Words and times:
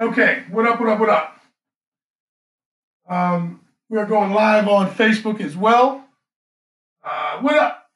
Okay, 0.00 0.44
what 0.50 0.66
up, 0.66 0.80
what 0.80 0.88
up, 0.88 0.98
what 0.98 1.10
up? 1.10 1.40
Um, 3.06 3.60
we 3.90 3.98
are 3.98 4.06
going 4.06 4.32
live 4.32 4.66
on 4.66 4.88
Facebook 4.88 5.42
as 5.42 5.54
well. 5.54 6.06
Uh, 7.04 7.40
what 7.40 7.54
up? 7.58 7.90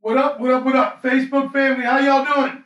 What 0.00 0.16
up, 0.16 0.40
what 0.40 0.50
up, 0.50 0.64
what 0.64 0.74
up? 0.74 1.02
Facebook 1.04 1.52
family, 1.52 1.84
how 1.84 2.00
y'all 2.00 2.24
doing? 2.24 2.64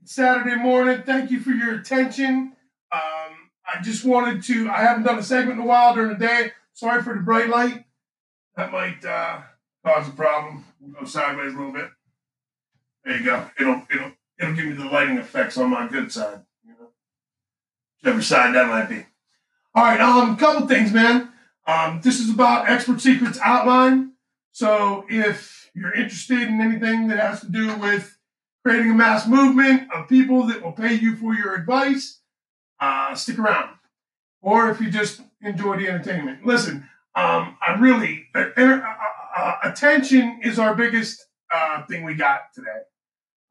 It's 0.00 0.14
Saturday 0.14 0.56
morning. 0.56 1.02
Thank 1.04 1.30
you 1.30 1.38
for 1.40 1.50
your 1.50 1.78
attention. 1.78 2.56
Um, 2.90 3.50
I 3.70 3.82
just 3.82 4.02
wanted 4.02 4.42
to, 4.44 4.70
I 4.70 4.78
haven't 4.78 5.02
done 5.02 5.18
a 5.18 5.22
segment 5.22 5.58
in 5.58 5.64
a 5.66 5.68
while 5.68 5.94
during 5.94 6.18
the 6.18 6.26
day. 6.26 6.52
Sorry 6.72 7.02
for 7.02 7.12
the 7.12 7.20
bright 7.20 7.50
light. 7.50 7.84
That 8.56 8.72
might 8.72 9.04
uh, 9.04 9.42
cause 9.84 10.08
a 10.08 10.12
problem. 10.12 10.64
We'll 10.80 11.00
go 11.00 11.04
sideways 11.04 11.52
a 11.52 11.58
little 11.58 11.74
bit. 11.74 11.90
There 13.04 13.18
you 13.18 13.24
go. 13.26 13.50
It'll 13.60 13.82
it'll 13.92 14.12
it'll 14.40 14.54
give 14.54 14.64
me 14.64 14.72
the 14.72 14.86
lighting 14.86 15.18
effects 15.18 15.58
on 15.58 15.68
my 15.68 15.86
good 15.86 16.10
side. 16.10 16.40
Whichever 18.02 18.22
side 18.22 18.54
that 18.54 18.68
might 18.68 18.88
be. 18.88 19.06
All 19.74 19.84
right. 19.84 20.00
Um, 20.00 20.34
a 20.34 20.36
couple 20.36 20.66
things, 20.66 20.92
man. 20.92 21.32
Um, 21.66 22.00
this 22.02 22.20
is 22.20 22.30
about 22.30 22.68
Expert 22.68 23.00
Secrets 23.00 23.38
Outline. 23.42 24.12
So 24.52 25.04
if 25.08 25.70
you're 25.74 25.94
interested 25.94 26.42
in 26.42 26.60
anything 26.60 27.08
that 27.08 27.18
has 27.18 27.40
to 27.40 27.50
do 27.50 27.76
with 27.76 28.16
creating 28.64 28.92
a 28.92 28.94
mass 28.94 29.26
movement 29.26 29.88
of 29.92 30.08
people 30.08 30.44
that 30.46 30.62
will 30.62 30.72
pay 30.72 30.94
you 30.94 31.16
for 31.16 31.34
your 31.34 31.54
advice, 31.54 32.20
uh, 32.80 33.14
stick 33.14 33.38
around. 33.38 33.70
Or 34.42 34.70
if 34.70 34.80
you 34.80 34.90
just 34.90 35.20
enjoy 35.42 35.76
the 35.76 35.88
entertainment, 35.88 36.46
listen. 36.46 36.88
Um, 37.14 37.56
I 37.66 37.76
really 37.78 38.26
uh, 38.34 38.46
uh, 38.56 38.80
uh, 39.36 39.54
attention 39.64 40.40
is 40.42 40.58
our 40.58 40.74
biggest 40.74 41.26
uh, 41.52 41.84
thing 41.86 42.04
we 42.04 42.14
got 42.14 42.52
today. 42.54 42.82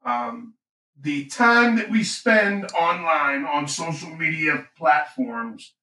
Um, 0.04 0.54
the 1.00 1.26
time 1.26 1.76
that 1.76 1.90
we 1.90 2.02
spend 2.02 2.64
online 2.72 3.44
on 3.44 3.68
social 3.68 4.10
media 4.10 4.66
platforms 4.76 5.74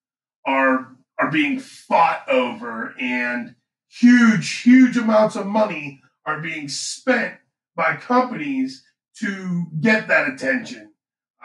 are 0.45 0.95
are 1.19 1.31
being 1.31 1.59
fought 1.59 2.27
over, 2.27 2.95
and 2.99 3.55
huge, 3.87 4.61
huge 4.61 4.97
amounts 4.97 5.35
of 5.35 5.45
money 5.45 6.01
are 6.25 6.41
being 6.41 6.67
spent 6.67 7.35
by 7.75 7.95
companies 7.95 8.83
to 9.19 9.65
get 9.79 10.07
that 10.07 10.27
attention 10.27 10.91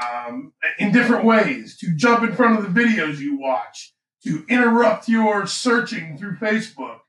um, 0.03 0.53
in 0.79 0.93
different 0.93 1.25
ways, 1.25 1.77
to 1.79 1.95
jump 1.95 2.25
in 2.25 2.35
front 2.35 2.59
of 2.59 2.75
the 2.75 2.81
videos 2.81 3.19
you 3.19 3.39
watch, 3.39 3.95
to 4.25 4.45
interrupt 4.49 5.09
your 5.09 5.47
searching 5.47 6.17
through 6.17 6.37
Facebook, 6.37 7.01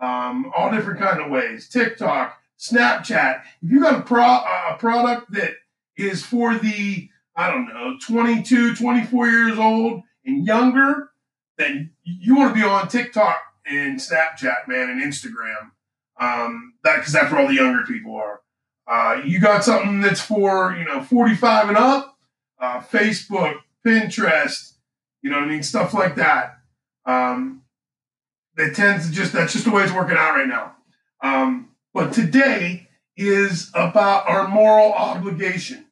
um, 0.00 0.50
all 0.56 0.70
different 0.70 0.98
kind 0.98 1.20
of 1.20 1.30
ways, 1.30 1.68
TikTok, 1.68 2.38
Snapchat. 2.58 3.42
If 3.62 3.70
you've 3.70 3.82
got 3.82 4.00
a, 4.00 4.02
pro, 4.02 4.24
a 4.24 4.76
product 4.78 5.30
that 5.32 5.52
is 6.00 6.24
for 6.24 6.56
the, 6.56 7.08
I 7.36 7.50
don't 7.50 7.68
know, 7.68 7.96
22, 8.06 8.76
24 8.76 9.28
years 9.28 9.58
old 9.58 10.02
and 10.24 10.46
younger, 10.46 11.10
then 11.58 11.90
you 12.04 12.36
want 12.36 12.54
to 12.54 12.60
be 12.60 12.66
on 12.66 12.88
TikTok 12.88 13.40
and 13.66 13.98
Snapchat, 13.98 14.66
man, 14.66 14.90
and 14.90 15.02
Instagram. 15.02 15.70
Um, 16.18 16.74
that 16.84 16.96
because 16.96 17.12
that's 17.12 17.32
where 17.32 17.40
all 17.40 17.48
the 17.48 17.54
younger 17.54 17.84
people 17.84 18.16
are. 18.16 18.40
Uh, 18.86 19.22
you 19.24 19.40
got 19.40 19.64
something 19.64 20.00
that's 20.00 20.20
for 20.20 20.74
you 20.76 20.84
know 20.84 21.02
45 21.02 21.68
and 21.68 21.78
up, 21.78 22.18
uh, 22.58 22.80
Facebook, 22.80 23.54
Pinterest, 23.86 24.74
you 25.22 25.30
know 25.30 25.36
what 25.36 25.46
I 25.46 25.48
mean, 25.48 25.62
stuff 25.62 25.94
like 25.94 26.16
that. 26.16 26.58
Um, 27.06 27.62
that 28.56 28.74
tends 28.74 29.08
to 29.08 29.12
just 29.12 29.32
that's 29.32 29.52
just 29.52 29.64
the 29.64 29.70
way 29.70 29.84
it's 29.84 29.92
working 29.92 30.16
out 30.16 30.34
right 30.34 30.48
now. 30.48 30.74
Um, 31.22 31.70
but 31.94 32.12
today 32.12 32.88
is 33.16 33.70
about 33.74 34.28
our 34.28 34.48
moral 34.48 34.92
obligation. 34.92 35.86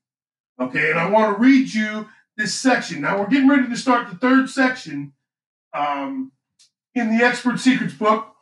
Okay, 0.60 0.90
and 0.90 0.98
I 0.98 1.08
want 1.08 1.36
to 1.36 1.40
read 1.40 1.72
you 1.72 2.08
this 2.36 2.54
section. 2.54 3.00
Now 3.00 3.18
we're 3.18 3.28
getting 3.28 3.48
ready 3.48 3.68
to 3.68 3.76
start 3.76 4.10
the 4.10 4.16
third 4.16 4.50
section 4.50 5.12
um, 5.72 6.32
in 6.94 7.16
the 7.16 7.24
Expert 7.24 7.60
Secrets 7.60 7.94
book. 7.94 8.34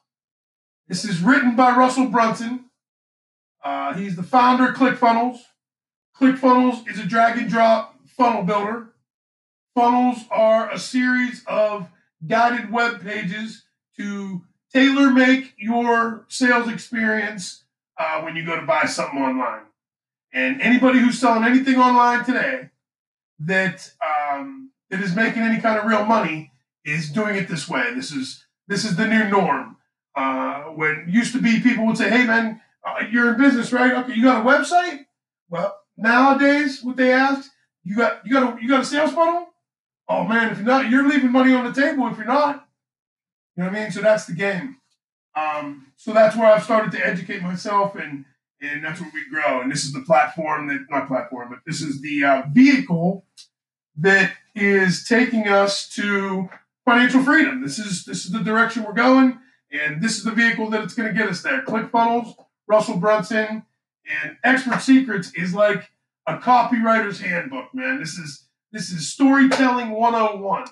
This 0.88 1.04
is 1.04 1.20
written 1.20 1.56
by 1.56 1.76
Russell 1.76 2.06
Brunson. 2.06 2.66
Uh, 3.62 3.94
he's 3.94 4.16
the 4.16 4.22
founder 4.22 4.70
of 4.70 4.76
ClickFunnels. 4.76 5.40
ClickFunnels 6.18 6.88
is 6.90 6.98
a 6.98 7.04
drag 7.04 7.36
and 7.36 7.50
drop 7.50 7.96
funnel 8.06 8.44
builder. 8.44 8.94
Funnels 9.74 10.20
are 10.30 10.70
a 10.70 10.78
series 10.78 11.42
of 11.46 11.88
guided 12.26 12.72
web 12.72 13.02
pages 13.02 13.64
to 13.98 14.42
tailor 14.72 15.10
make 15.10 15.52
your 15.58 16.24
sales 16.28 16.72
experience 16.72 17.64
uh, 17.98 18.22
when 18.22 18.36
you 18.36 18.46
go 18.46 18.58
to 18.58 18.64
buy 18.64 18.86
something 18.86 19.20
online. 19.20 19.62
And 20.32 20.60
anybody 20.60 20.98
who's 20.98 21.18
selling 21.18 21.44
anything 21.44 21.76
online 21.76 22.24
today 22.24 22.70
that 23.40 23.90
um, 24.04 24.70
that 24.90 25.00
is 25.00 25.14
making 25.14 25.42
any 25.42 25.60
kind 25.60 25.78
of 25.78 25.86
real 25.86 26.04
money 26.04 26.52
is 26.84 27.10
doing 27.10 27.36
it 27.36 27.48
this 27.48 27.68
way. 27.68 27.92
This 27.94 28.12
is 28.12 28.44
this 28.68 28.84
is 28.84 28.96
the 28.96 29.06
new 29.06 29.28
norm. 29.28 29.76
Uh, 30.14 30.64
when 30.64 31.06
used 31.08 31.34
to 31.34 31.40
be 31.40 31.60
people 31.60 31.86
would 31.86 31.98
say, 31.98 32.10
"Hey 32.10 32.26
man, 32.26 32.60
uh, 32.84 33.04
you're 33.10 33.32
in 33.32 33.40
business, 33.40 33.72
right? 33.72 33.92
Okay, 33.92 34.14
you 34.14 34.22
got 34.22 34.44
a 34.44 34.48
website." 34.48 35.06
Well, 35.48 35.76
nowadays, 35.96 36.82
what 36.82 36.96
they 36.96 37.12
ask, 37.12 37.50
you 37.84 37.96
got 37.96 38.26
you 38.26 38.32
got 38.32 38.58
a 38.58 38.62
you 38.62 38.68
got 38.68 38.82
a 38.82 38.84
sales 38.84 39.12
funnel? 39.12 39.48
Oh 40.08 40.24
man, 40.24 40.52
if 40.52 40.58
you're 40.58 40.66
not, 40.66 40.90
you're 40.90 41.08
leaving 41.08 41.32
money 41.32 41.52
on 41.52 41.64
the 41.64 41.72
table. 41.72 42.06
If 42.08 42.16
you're 42.16 42.26
not, 42.26 42.68
you 43.56 43.62
know 43.62 43.70
what 43.70 43.76
I 43.76 43.82
mean? 43.82 43.90
So 43.90 44.00
that's 44.00 44.26
the 44.26 44.34
game. 44.34 44.76
Um, 45.34 45.88
so 45.96 46.12
that's 46.12 46.36
where 46.36 46.46
I've 46.46 46.64
started 46.64 46.92
to 46.92 47.06
educate 47.06 47.42
myself, 47.42 47.94
and 47.96 48.24
and 48.60 48.84
that's 48.84 49.00
where 49.00 49.10
we 49.12 49.28
grow. 49.28 49.60
And 49.60 49.70
this 49.70 49.84
is 49.84 49.92
the 49.92 50.02
platform 50.02 50.68
that 50.68 50.86
not 50.90 51.08
platform, 51.08 51.48
but 51.50 51.60
this 51.66 51.80
is 51.80 52.00
the 52.00 52.24
uh, 52.24 52.42
vehicle 52.52 53.24
that 53.98 54.32
is 54.54 55.04
taking 55.04 55.48
us 55.48 55.88
to 55.90 56.48
financial 56.84 57.22
freedom. 57.22 57.62
This 57.62 57.78
is 57.78 58.04
this 58.04 58.24
is 58.24 58.32
the 58.32 58.42
direction 58.42 58.84
we're 58.84 58.92
going, 58.92 59.38
and 59.70 60.02
this 60.02 60.16
is 60.16 60.24
the 60.24 60.32
vehicle 60.32 60.70
that 60.70 60.82
it's 60.82 60.94
going 60.94 61.12
to 61.12 61.18
get 61.18 61.28
us 61.28 61.42
there. 61.42 61.62
ClickFunnels, 61.62 62.34
Russell 62.66 62.98
Brunson, 62.98 63.64
and 64.22 64.36
Expert 64.44 64.80
Secrets 64.80 65.32
is 65.34 65.54
like 65.54 65.90
a 66.26 66.38
copywriter's 66.38 67.20
handbook, 67.20 67.74
man. 67.74 67.98
This 67.98 68.18
is 68.18 68.46
this 68.72 68.90
is 68.90 69.12
storytelling 69.12 69.90
101. 69.90 70.64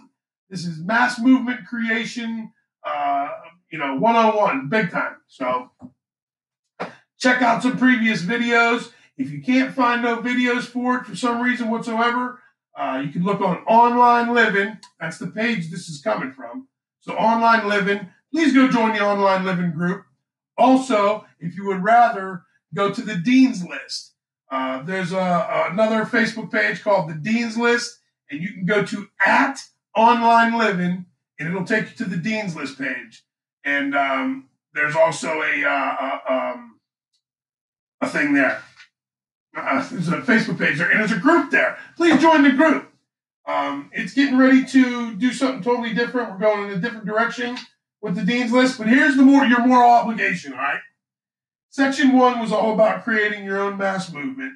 This 0.51 0.66
is 0.66 0.78
mass 0.78 1.19
movement 1.19 1.66
creation 1.66 2.53
uh, 2.84 3.28
you 3.71 3.78
know, 3.78 3.97
one 3.97 4.15
on 4.15 4.37
one, 4.37 4.69
big 4.69 4.91
time. 4.91 5.16
So 5.27 5.71
check 7.19 7.43
out 7.43 7.63
some 7.63 7.79
previous 7.79 8.23
videos. 8.23 8.91
If 9.17 9.31
you 9.31 9.43
can't 9.43 9.75
find 9.75 10.03
no 10.03 10.19
videos 10.19 10.63
for 10.63 10.97
it 10.97 11.07
for 11.07 11.17
some 11.17 11.41
reason 11.43 11.71
whatsoever, 11.71 12.41
uh, 12.77 13.03
you 13.05 13.13
can 13.13 13.23
look 13.23 13.41
on 13.41 13.59
Online 13.65 14.35
Living. 14.35 14.79
That's 15.01 15.19
the 15.19 15.29
page 15.29 15.71
this 15.71 15.89
is 15.89 16.01
coming 16.03 16.33
from. 16.33 16.69
So, 17.01 17.15
Online 17.15 17.69
Living, 17.69 18.09
please 18.33 18.53
go 18.53 18.69
join 18.69 18.95
the 18.95 19.05
Online 19.05 19.45
Living 19.45 19.71
group. 19.73 20.05
Also, 20.59 21.27
if 21.39 21.57
you 21.57 21.67
would 21.67 21.85
rather, 21.85 22.43
go 22.75 22.93
to 22.93 23.03
the 23.03 23.17
Dean's 23.17 23.65
List. 23.65 24.15
Uh, 24.51 24.83
there's 24.83 25.13
a, 25.13 25.69
another 25.71 26.05
Facebook 26.05 26.51
page 26.51 26.83
called 26.83 27.09
the 27.09 27.15
Dean's 27.15 27.57
List, 27.57 28.01
and 28.31 28.41
you 28.41 28.53
can 28.53 28.65
go 28.65 28.85
to 28.85 29.09
at 29.25 29.61
Online 29.97 30.59
Living 30.59 31.07
and 31.39 31.49
it'll 31.49 31.65
take 31.65 31.91
you 31.91 31.97
to 31.97 32.05
the 32.05 32.17
dean's 32.17 32.55
list 32.55 32.79
page. 32.79 33.25
And 33.65 33.95
um, 33.95 34.49
there's 34.75 34.97
also 34.97 35.43
a 35.43 35.65
uh, 35.65 36.19
um, 36.29 36.74
a 38.04 38.09
thing 38.09 38.34
there. 38.34 38.62
Uh, 39.56 39.87
there's 39.88 40.09
a 40.09 40.19
Facebook 40.19 40.59
page 40.59 40.78
there, 40.78 40.91
and 40.91 41.00
there's 41.00 41.12
a 41.12 41.19
group 41.19 41.50
there. 41.50 41.78
Please 41.97 42.20
join 42.20 42.42
the 42.42 42.50
group. 42.50 42.91
Um, 43.47 43.91
it's 43.92 44.15
getting 44.15 44.38
ready 44.38 44.65
to 44.65 45.15
do 45.16 45.32
something 45.32 45.62
totally 45.62 45.94
different. 45.94 46.32
We're 46.32 46.38
going 46.38 46.70
in 46.70 46.78
a 46.78 46.81
different 46.81 47.06
direction 47.06 47.56
with 48.00 48.16
the 48.16 48.25
dean's 48.25 48.53
list. 48.53 48.78
But 48.78 48.88
here's 48.88 49.16
the 49.16 49.22
more 49.22 49.44
your 49.44 49.66
moral 49.66 49.91
obligation. 49.91 50.53
All 50.53 50.59
right. 50.59 50.81
Section 51.70 52.12
one 52.16 52.41
was 52.41 52.53
all 52.53 52.72
about 52.72 53.04
creating 53.04 53.44
your 53.44 53.60
own 53.60 53.76
mass 53.76 54.12
movement. 54.12 54.54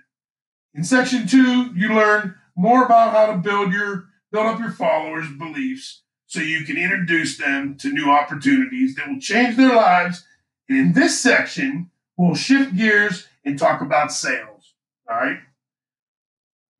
In 0.74 0.84
section 0.84 1.26
two, 1.26 1.74
you 1.74 1.94
learn 1.94 2.36
more 2.56 2.84
about 2.84 3.12
how 3.12 3.26
to 3.26 3.38
build 3.38 3.72
your 3.72 4.04
build 4.30 4.46
up 4.46 4.60
your 4.60 4.70
followers' 4.70 5.32
beliefs 5.38 6.02
so 6.26 6.40
you 6.40 6.64
can 6.64 6.76
introduce 6.76 7.38
them 7.38 7.76
to 7.78 7.90
new 7.90 8.10
opportunities 8.10 8.94
that 8.94 9.08
will 9.08 9.18
change 9.18 9.56
their 9.56 9.74
lives. 9.74 10.24
And 10.68 10.78
in 10.78 10.92
this 10.92 11.18
section, 11.18 11.90
we'll 12.16 12.34
shift 12.34 12.76
gears 12.76 13.26
and 13.44 13.58
talk 13.58 13.80
about 13.80 14.12
sales. 14.12 14.74
All 15.08 15.16
right. 15.16 15.38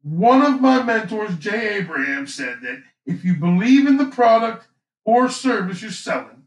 One 0.02 0.42
of 0.42 0.60
my 0.60 0.82
mentors, 0.82 1.36
Jay 1.36 1.78
Abraham, 1.78 2.26
said 2.26 2.58
that 2.62 2.82
if 3.04 3.24
you 3.24 3.34
believe 3.34 3.86
in 3.86 3.96
the 3.96 4.06
product 4.06 4.68
or 5.04 5.28
service 5.28 5.82
you're 5.82 5.90
selling, 5.90 6.44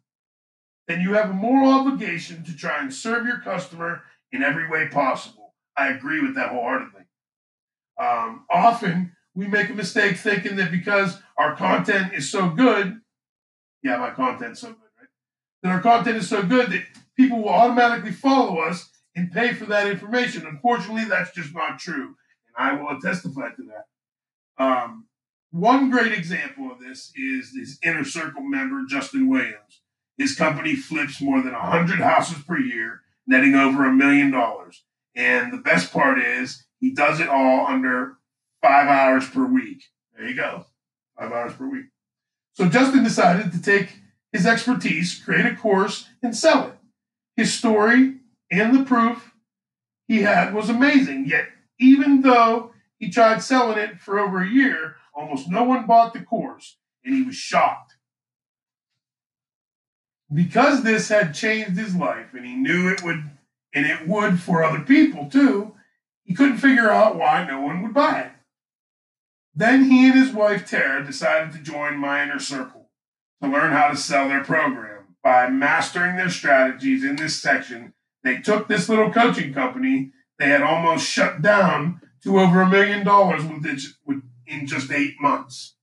then 0.87 1.01
you 1.01 1.13
have 1.13 1.29
a 1.29 1.33
moral 1.33 1.71
obligation 1.71 2.43
to 2.43 2.55
try 2.55 2.79
and 2.79 2.93
serve 2.93 3.25
your 3.25 3.39
customer 3.39 4.03
in 4.31 4.43
every 4.43 4.69
way 4.69 4.87
possible. 4.87 5.53
I 5.75 5.89
agree 5.89 6.21
with 6.21 6.35
that 6.35 6.49
wholeheartedly. 6.49 7.01
Um, 7.99 8.45
often, 8.49 9.15
we 9.33 9.47
make 9.47 9.69
a 9.69 9.73
mistake 9.73 10.17
thinking 10.17 10.55
that 10.57 10.71
because 10.71 11.21
our 11.37 11.55
content 11.55 12.13
is 12.13 12.31
so 12.31 12.49
good, 12.49 12.99
yeah, 13.83 13.97
my 13.97 14.11
content's 14.11 14.61
so 14.61 14.69
good, 14.69 14.89
right? 14.99 15.09
That 15.63 15.71
our 15.71 15.81
content 15.81 16.17
is 16.17 16.29
so 16.29 16.43
good 16.43 16.71
that 16.71 16.83
people 17.17 17.41
will 17.41 17.49
automatically 17.49 18.11
follow 18.11 18.59
us 18.59 18.89
and 19.15 19.31
pay 19.31 19.53
for 19.53 19.65
that 19.65 19.87
information. 19.87 20.45
Unfortunately, 20.45 21.05
that's 21.05 21.31
just 21.31 21.53
not 21.53 21.79
true. 21.79 22.15
And 22.47 22.57
I 22.57 22.73
will 22.73 22.99
testify 22.99 23.49
to 23.49 23.63
that. 23.63 24.63
Um, 24.63 25.07
One 25.51 25.89
great 25.89 26.13
example 26.13 26.71
of 26.71 26.79
this 26.79 27.11
is 27.15 27.53
this 27.53 27.77
inner 27.83 28.05
circle 28.05 28.41
member, 28.43 28.85
Justin 28.87 29.27
Williams. 29.29 29.81
His 30.17 30.35
company 30.35 30.75
flips 30.75 31.21
more 31.21 31.41
than 31.41 31.53
100 31.53 31.99
houses 31.99 32.43
per 32.43 32.57
year, 32.57 33.01
netting 33.27 33.55
over 33.55 33.85
a 33.85 33.91
million 33.91 34.31
dollars. 34.31 34.83
And 35.15 35.51
the 35.51 35.57
best 35.57 35.91
part 35.91 36.19
is 36.19 36.65
he 36.79 36.91
does 36.93 37.19
it 37.19 37.27
all 37.27 37.67
under 37.67 38.17
five 38.61 38.87
hours 38.87 39.29
per 39.29 39.45
week. 39.45 39.83
There 40.15 40.27
you 40.27 40.35
go, 40.35 40.65
five 41.19 41.31
hours 41.31 41.53
per 41.53 41.67
week. 41.67 41.87
So 42.53 42.69
Justin 42.69 43.03
decided 43.03 43.51
to 43.51 43.61
take 43.61 43.89
his 44.31 44.45
expertise, 44.45 45.19
create 45.19 45.45
a 45.45 45.55
course, 45.55 46.07
and 46.23 46.35
sell 46.35 46.67
it. 46.67 46.77
His 47.35 47.53
story 47.53 48.20
and 48.51 48.75
the 48.75 48.83
proof 48.83 49.33
he 50.07 50.21
had 50.21 50.53
was 50.53 50.69
amazing. 50.69 51.25
Yet, 51.25 51.47
even 51.79 52.21
though 52.21 52.73
he 52.99 53.09
tried 53.09 53.41
selling 53.41 53.77
it 53.77 53.99
for 53.99 54.19
over 54.19 54.41
a 54.41 54.49
year, 54.49 54.97
almost 55.15 55.49
no 55.49 55.63
one 55.63 55.87
bought 55.87 56.13
the 56.13 56.21
course, 56.21 56.77
and 57.03 57.15
he 57.15 57.23
was 57.23 57.35
shocked. 57.35 57.95
Because 60.31 60.83
this 60.83 61.09
had 61.09 61.33
changed 61.33 61.77
his 61.77 61.95
life, 61.95 62.33
and 62.33 62.45
he 62.45 62.55
knew 62.55 62.89
it 62.89 63.03
would, 63.03 63.31
and 63.73 63.85
it 63.85 64.07
would 64.07 64.39
for 64.39 64.63
other 64.63 64.81
people 64.81 65.29
too, 65.29 65.73
he 66.23 66.33
couldn't 66.33 66.57
figure 66.57 66.89
out 66.89 67.17
why 67.17 67.45
no 67.45 67.59
one 67.59 67.81
would 67.81 67.93
buy 67.93 68.19
it. 68.21 68.31
Then 69.53 69.85
he 69.85 70.07
and 70.07 70.13
his 70.13 70.31
wife 70.31 70.65
Tara 70.65 71.05
decided 71.05 71.51
to 71.53 71.59
join 71.59 71.97
my 71.97 72.23
inner 72.23 72.39
circle 72.39 72.89
to 73.41 73.49
learn 73.49 73.73
how 73.73 73.89
to 73.89 73.97
sell 73.97 74.29
their 74.29 74.43
program. 74.43 75.15
By 75.23 75.49
mastering 75.49 76.15
their 76.15 76.31
strategies 76.31 77.03
in 77.03 77.15
this 77.15 77.39
section, 77.39 77.93
they 78.23 78.37
took 78.37 78.67
this 78.67 78.89
little 78.89 79.11
coaching 79.11 79.53
company 79.53 80.11
they 80.41 80.49
had 80.49 80.63
almost 80.63 81.07
shut 81.07 81.43
down 81.43 82.01
to 82.23 82.39
over 82.39 82.61
a 82.61 82.69
million 82.69 83.05
dollars 83.05 83.43
in 83.43 84.65
just 84.65 84.91
eight 84.91 85.15
months. 85.21 85.75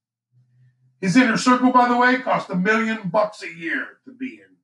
His 1.00 1.16
inner 1.16 1.36
circle, 1.36 1.70
by 1.70 1.88
the 1.88 1.96
way, 1.96 2.18
cost 2.18 2.50
a 2.50 2.56
million 2.56 3.08
bucks 3.08 3.40
a 3.44 3.54
year 3.54 3.98
to 4.04 4.12
be 4.12 4.40
in. 4.40 4.56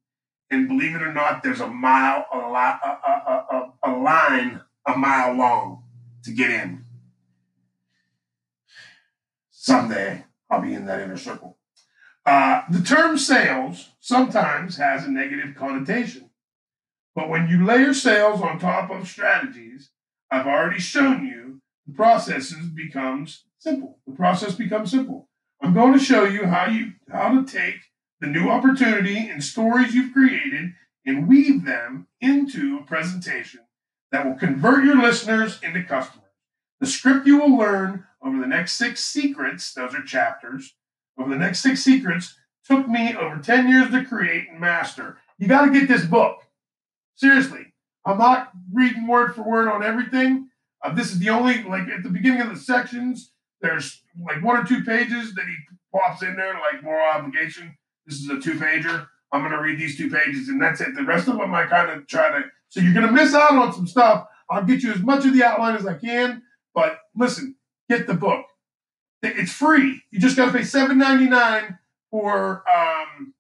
And 0.51 0.67
believe 0.67 0.97
it 0.97 1.03
or 1.03 1.13
not, 1.13 1.45
there's 1.45 1.61
a 1.61 1.69
mile, 1.69 2.27
a, 2.33 2.39
a, 2.39 3.71
a, 3.85 3.91
a 3.91 3.91
line 3.93 4.63
a 4.85 4.97
mile 4.97 5.35
long 5.35 5.85
to 6.25 6.33
get 6.33 6.51
in. 6.51 6.85
Someday 9.51 10.25
I'll 10.51 10.61
be 10.61 10.75
in 10.75 10.87
that 10.87 11.01
inner 11.01 11.17
circle. 11.17 11.57
Uh, 12.27 12.63
the 12.69 12.81
term 12.81 13.17
sales 13.17 13.91
sometimes 14.01 14.77
has 14.77 15.05
a 15.05 15.11
negative 15.11 15.55
connotation. 15.55 16.31
But 17.15 17.29
when 17.29 17.49
you 17.49 17.65
layer 17.65 17.95
sales 17.95 18.41
on 18.41 18.59
top 18.59 18.91
of 18.91 19.09
strategies, 19.09 19.91
I've 20.31 20.47
already 20.47 20.81
shown 20.81 21.27
you 21.27 21.61
the 21.87 21.95
processes 21.95 22.69
becomes 22.69 23.45
simple. 23.59 23.99
The 24.07 24.15
process 24.15 24.55
becomes 24.55 24.91
simple. 24.91 25.29
I'm 25.61 25.75
going 25.75 25.93
to 25.93 26.05
show 26.05 26.25
you 26.25 26.47
how 26.47 26.67
you 26.67 26.93
how 27.11 27.41
to 27.41 27.45
take 27.45 27.77
the 28.21 28.27
new 28.27 28.49
opportunity 28.49 29.29
and 29.29 29.43
stories 29.43 29.95
you've 29.95 30.13
created 30.13 30.73
and 31.07 31.29
weave 31.29 31.65
them 31.65 32.09
into 32.21 32.79
a 32.79 32.87
presentation 32.87 33.61
that 34.11 34.27
will 34.27 34.35
convert 34.35 34.85
your 34.85 35.01
listeners 35.01 35.61
into 35.63 35.83
customers. 35.83 36.25
The 36.81 36.87
script 36.87 37.27
you 37.27 37.39
will 37.39 37.57
learn 37.57 38.05
over 38.23 38.39
the 38.39 38.47
next 38.47 38.73
six 38.73 39.05
secrets, 39.05 39.73
those 39.73 39.95
are 39.95 40.03
chapters, 40.03 40.75
over 41.19 41.31
the 41.31 41.37
next 41.37 41.61
six 41.61 41.83
secrets 41.83 42.37
took 42.65 42.89
me 42.89 43.15
over 43.15 43.39
10 43.39 43.69
years 43.69 43.91
to 43.91 44.05
create 44.05 44.49
and 44.51 44.61
master. 44.61 45.19
You 45.39 45.47
got 45.47 45.67
to 45.67 45.71
get 45.71 45.89
this 45.89 46.05
book. 46.05 46.44
Seriously. 47.17 47.73
I'm 48.07 48.19
not 48.19 48.51
reading 48.73 49.07
word 49.07 49.35
for 49.35 49.43
word 49.43 49.69
on 49.69 49.83
everything. 49.83 50.49
Uh, 50.83 50.93
this 50.93 51.13
is 51.13 51.19
the 51.19 51.31
only, 51.31 51.63
like 51.63 51.89
at 51.89 52.03
the 52.03 52.11
beginning 52.11 52.43
of 52.43 52.51
the 52.51 52.57
sections, 52.57 53.33
there's 53.61 54.03
like 54.23 54.43
one 54.43 54.57
or 54.57 54.65
two 54.65 54.85
pages 54.85 55.35
that 55.35 55.47
he 55.47 55.55
pops 55.93 56.23
in 56.23 56.37
there, 56.37 56.55
like 56.55 56.83
moral 56.83 57.09
obligation. 57.09 57.75
This 58.07 58.21
is 58.21 58.29
a 58.29 58.39
two 58.39 58.55
pager. 58.55 59.07
I'm 59.33 59.41
going 59.41 59.53
to 59.53 59.61
read 59.61 59.79
these 59.79 59.97
two 59.97 60.11
pages 60.11 60.49
and 60.49 60.61
that's 60.61 60.81
it. 60.81 60.95
The 60.95 61.03
rest 61.03 61.29
of 61.29 61.39
them 61.39 61.55
I 61.55 61.67
kind 61.67 61.91
of 61.91 62.07
try 62.07 62.31
to, 62.31 62.45
so 62.69 62.81
you're 62.81 62.93
going 62.93 63.07
to 63.07 63.13
miss 63.13 63.35
out 63.35 63.53
on 63.53 63.73
some 63.73 63.87
stuff. 63.87 64.27
I'll 64.51 64.65
get 64.65 64.83
you 64.83 64.93
as 64.93 65.01
much 65.01 65.25
of 65.25 65.33
the 65.33 65.43
outline 65.43 65.77
as 65.77 65.87
I 65.87 65.95
can, 65.95 66.43
but 66.75 66.99
listen, 67.17 67.57
get 67.89 68.07
the 68.07 68.15
book. 68.15 68.45
It's 69.23 69.53
free. 69.53 70.03
You 70.11 70.21
just 70.21 70.37
got 70.37 70.47
to 70.47 70.53
pay 70.53 70.61
$7.99 70.61 71.79
for 72.11 72.63
um, 72.69 73.34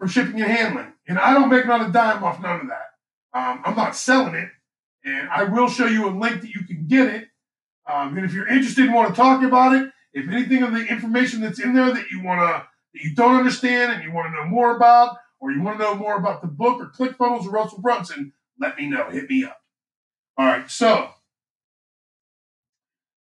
for 0.00 0.08
shipping 0.08 0.40
and 0.40 0.50
handling, 0.50 0.92
and 1.06 1.18
I 1.18 1.34
don't 1.34 1.50
make 1.50 1.66
not 1.66 1.88
a 1.88 1.92
dime 1.92 2.24
off 2.24 2.40
none 2.40 2.62
of 2.62 2.68
that. 2.68 3.38
Um, 3.38 3.62
I'm 3.64 3.76
not 3.76 3.94
selling 3.94 4.34
it, 4.34 4.48
and 5.04 5.28
I 5.28 5.44
will 5.44 5.68
show 5.68 5.86
you 5.86 6.08
a 6.08 6.10
link 6.10 6.40
that 6.40 6.50
you 6.50 6.64
can 6.64 6.86
get 6.88 7.06
it. 7.06 7.28
Um, 7.88 8.16
and 8.16 8.24
if 8.24 8.32
you're 8.32 8.48
interested 8.48 8.86
and 8.86 8.94
want 8.94 9.14
to 9.14 9.20
talk 9.20 9.42
about 9.42 9.76
it, 9.76 9.90
if 10.14 10.28
anything 10.28 10.62
of 10.62 10.72
the 10.72 10.86
information 10.86 11.42
that's 11.42 11.60
in 11.60 11.74
there 11.74 11.92
that 11.92 12.10
you 12.10 12.22
want 12.22 12.40
to 12.40 12.66
that 12.94 13.04
you 13.04 13.14
don't 13.14 13.36
understand 13.36 13.92
and 13.92 14.02
you 14.02 14.10
want 14.10 14.32
to 14.32 14.36
know 14.36 14.46
more 14.46 14.74
about, 14.74 15.16
or 15.38 15.52
you 15.52 15.62
want 15.62 15.78
to 15.78 15.84
know 15.84 15.94
more 15.94 16.16
about 16.16 16.40
the 16.40 16.48
book 16.48 16.80
or 16.80 16.86
ClickFunnels 16.86 17.46
or 17.46 17.50
Russell 17.50 17.80
Brunson, 17.80 18.32
let 18.58 18.76
me 18.76 18.88
know. 18.88 19.10
Hit 19.10 19.28
me 19.30 19.44
up. 19.44 19.60
All 20.36 20.46
right, 20.46 20.68
so 20.70 21.10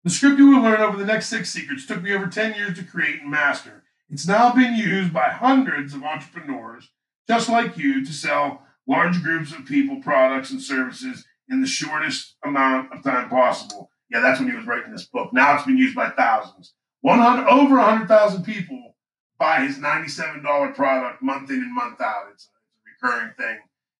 the 0.04 0.10
script 0.10 0.38
you 0.38 0.50
will 0.50 0.62
learn 0.62 0.80
over 0.80 0.96
the 0.96 1.04
next 1.04 1.26
six 1.26 1.50
secrets 1.50 1.86
took 1.86 2.02
me 2.02 2.12
over 2.12 2.26
10 2.26 2.54
years 2.54 2.76
to 2.78 2.84
create 2.84 3.22
and 3.22 3.30
master. 3.30 3.82
It's 4.10 4.26
now 4.26 4.52
been 4.52 4.74
used 4.74 5.12
by 5.12 5.30
hundreds 5.30 5.94
of 5.94 6.04
entrepreneurs 6.04 6.90
just 7.28 7.48
like 7.48 7.76
you 7.76 8.04
to 8.04 8.12
sell 8.12 8.62
large 8.86 9.22
groups 9.22 9.52
of 9.52 9.66
people, 9.66 10.00
products, 10.00 10.50
and 10.50 10.62
services 10.62 11.24
in 11.48 11.60
the 11.60 11.66
shortest 11.66 12.36
amount 12.44 12.92
of 12.92 13.02
time 13.02 13.28
possible. 13.28 13.90
Yeah, 14.10 14.20
that's 14.20 14.38
when 14.38 14.48
he 14.48 14.56
was 14.56 14.66
writing 14.66 14.92
this 14.92 15.06
book. 15.06 15.32
Now 15.32 15.56
it's 15.56 15.66
been 15.66 15.78
used 15.78 15.96
by 15.96 16.10
thousands. 16.10 16.74
100, 17.00 17.48
over 17.48 17.76
100,000 17.76 18.44
people 18.44 18.96
buy 19.38 19.60
his 19.60 19.78
$97 19.78 20.74
product 20.74 21.22
month 21.22 21.50
in 21.50 21.56
and 21.56 21.74
month 21.74 22.00
out. 22.00 22.24
It's 22.32 22.48
a, 22.48 23.08
recurring 23.08 23.32
thing. 23.36 23.58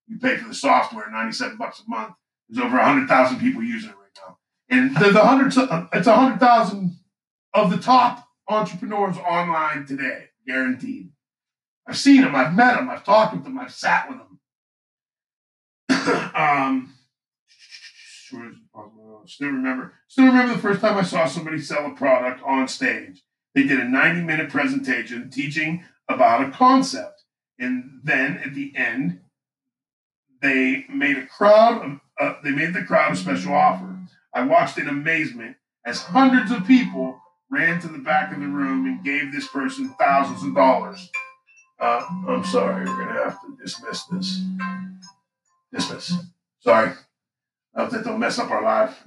You 0.08 0.19
pay 0.19 0.37
for 0.37 0.49
the 0.49 0.55
software, 0.55 1.11
97 1.11 1.58
bucks 1.58 1.82
a 1.87 1.91
month. 1.91 2.14
There's 2.49 2.64
over 2.64 2.76
100,000 2.76 3.38
people 3.38 3.62
using 3.62 3.91
it 3.91 3.97
right 3.97 4.19
now. 4.26 4.38
And 4.70 4.97
the, 4.97 5.12
the 5.12 5.25
hundred, 5.25 5.56
uh, 5.58 5.87
it's 5.93 6.06
a 6.06 6.14
hundred 6.14 6.41
thousand 6.41 6.97
of 7.53 7.70
the 7.70 7.76
top 7.76 8.25
entrepreneurs 8.48 9.16
online 9.19 9.87
today, 9.87 10.28
guaranteed. 10.46 11.10
I've 11.87 11.96
seen 11.96 12.22
them, 12.22 12.34
I've 12.34 12.54
met 12.54 12.76
them, 12.76 12.90
I've 12.90 13.04
talked 13.04 13.34
with 13.34 13.44
them, 13.44 13.58
I've 13.58 13.72
sat 13.72 14.08
with 14.08 14.19
them. 14.19 14.40
um, 16.34 16.94
still 19.26 19.48
remember, 19.48 19.94
still 20.08 20.26
remember 20.26 20.54
the 20.54 20.60
first 20.60 20.81
time 20.81 20.96
I 20.96 21.02
saw 21.02 21.26
somebody 21.26 21.60
sell 21.60 21.87
a 21.87 21.94
product 21.94 22.43
on 22.44 22.69
stage. 22.69 23.22
They 23.55 23.62
did 23.62 23.81
a 23.81 23.88
90 23.88 24.22
minute 24.22 24.50
presentation 24.50 25.31
teaching 25.31 25.84
about 26.08 26.46
a 26.46 26.50
concept. 26.50 27.24
And 27.58 28.00
then 28.05 28.38
at 28.44 28.55
the 28.55 28.72
end, 28.76 29.20
they 30.43 30.84
made 30.93 31.17
a 31.17 31.26
crowd 31.26 31.84
of, 31.84 32.00
uh, 32.20 32.34
they 32.44 32.50
made 32.50 32.74
the 32.74 32.84
crowd 32.84 33.12
a 33.12 33.17
special 33.17 33.55
offer. 33.55 33.96
I 34.34 34.43
watched 34.43 34.79
in 34.79 34.88
amazement 34.88 35.56
as 35.84 36.03
hundreds 36.03 36.50
of 36.50 36.67
people 36.67 37.20
ran 37.50 37.81
to 37.81 37.88
the 37.88 37.98
back 37.98 38.32
of 38.32 38.41
the 38.41 38.46
room 38.46 38.86
and 38.86 39.05
gave 39.05 39.32
this 39.32 39.46
person 39.48 39.94
thousands 39.98 40.43
of 40.43 40.55
dollars. 40.55 41.10
Uh, 41.79 42.06
I'm 42.29 42.44
sorry, 42.44 42.84
we're 42.84 42.96
going 42.96 43.15
to 43.15 43.22
have 43.24 43.41
to 43.43 43.56
dismiss 43.62 44.05
this. 44.05 44.41
Dismiss. 45.72 46.12
Sorry. 46.60 46.93
I 47.74 47.82
hope 47.82 47.91
that 47.91 48.05
don't 48.05 48.19
mess 48.19 48.38
up 48.38 48.50
our 48.50 48.62
life. 48.62 49.06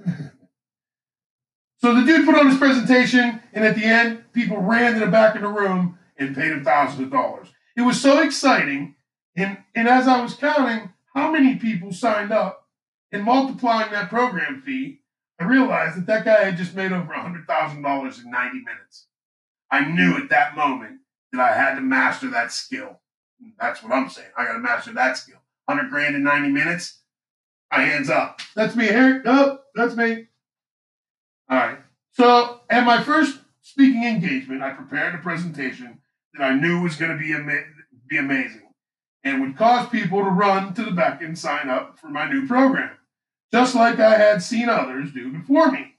so 1.78 1.94
the 1.94 2.04
dude 2.04 2.24
put 2.24 2.38
on 2.38 2.48
his 2.48 2.58
presentation, 2.58 3.42
and 3.52 3.64
at 3.64 3.74
the 3.74 3.84
end, 3.84 4.24
people 4.32 4.58
ran 4.58 4.94
to 4.94 5.00
the 5.00 5.10
back 5.10 5.34
of 5.34 5.42
the 5.42 5.48
room 5.48 5.98
and 6.16 6.34
paid 6.34 6.52
him 6.52 6.64
thousands 6.64 7.02
of 7.02 7.10
dollars. 7.10 7.48
It 7.76 7.82
was 7.82 8.00
so 8.00 8.22
exciting. 8.22 8.94
And, 9.36 9.58
and 9.74 9.88
as 9.88 10.06
I 10.06 10.22
was 10.22 10.34
counting 10.34 10.92
how 11.14 11.32
many 11.32 11.56
people 11.56 11.92
signed 11.92 12.30
up 12.30 12.68
and 13.10 13.24
multiplying 13.24 13.90
that 13.90 14.08
program 14.08 14.62
fee, 14.62 14.99
I 15.40 15.44
realized 15.44 15.96
that 15.96 16.06
that 16.06 16.24
guy 16.26 16.44
had 16.44 16.58
just 16.58 16.74
made 16.74 16.92
over 16.92 17.12
$100,000 17.14 18.24
in 18.24 18.30
90 18.30 18.58
minutes. 18.58 19.06
I 19.70 19.88
knew 19.88 20.18
at 20.18 20.28
that 20.28 20.54
moment 20.54 21.00
that 21.32 21.40
I 21.40 21.56
had 21.56 21.76
to 21.76 21.80
master 21.80 22.28
that 22.30 22.52
skill. 22.52 23.00
That's 23.58 23.82
what 23.82 23.92
I'm 23.92 24.10
saying. 24.10 24.28
I 24.36 24.44
got 24.44 24.52
to 24.52 24.58
master 24.58 24.92
that 24.92 25.16
skill. 25.16 25.38
100 25.64 25.88
grand 25.88 26.14
in 26.14 26.24
90 26.24 26.50
minutes. 26.50 26.98
My 27.72 27.80
hands 27.80 28.10
up. 28.10 28.42
That's 28.54 28.76
me, 28.76 28.90
Eric. 28.90 29.22
Oh, 29.24 29.60
that's 29.74 29.96
me. 29.96 30.26
All 31.48 31.56
right. 31.56 31.78
So, 32.12 32.60
at 32.68 32.84
my 32.84 33.02
first 33.02 33.38
speaking 33.62 34.04
engagement, 34.04 34.62
I 34.62 34.70
prepared 34.70 35.14
a 35.14 35.18
presentation 35.18 36.00
that 36.34 36.44
I 36.44 36.54
knew 36.54 36.82
was 36.82 36.96
going 36.96 37.12
to 37.12 37.16
be, 37.16 37.32
ama- 37.32 37.64
be 38.08 38.18
amazing 38.18 38.68
and 39.24 39.40
would 39.40 39.56
cause 39.56 39.88
people 39.88 40.22
to 40.22 40.30
run 40.30 40.74
to 40.74 40.84
the 40.84 40.90
back 40.90 41.22
and 41.22 41.38
sign 41.38 41.70
up 41.70 41.98
for 41.98 42.08
my 42.08 42.30
new 42.30 42.46
program 42.46 42.90
just 43.52 43.74
like 43.74 43.98
I 43.98 44.16
had 44.16 44.42
seen 44.42 44.68
others 44.68 45.12
do 45.12 45.32
before 45.32 45.70
me. 45.70 45.94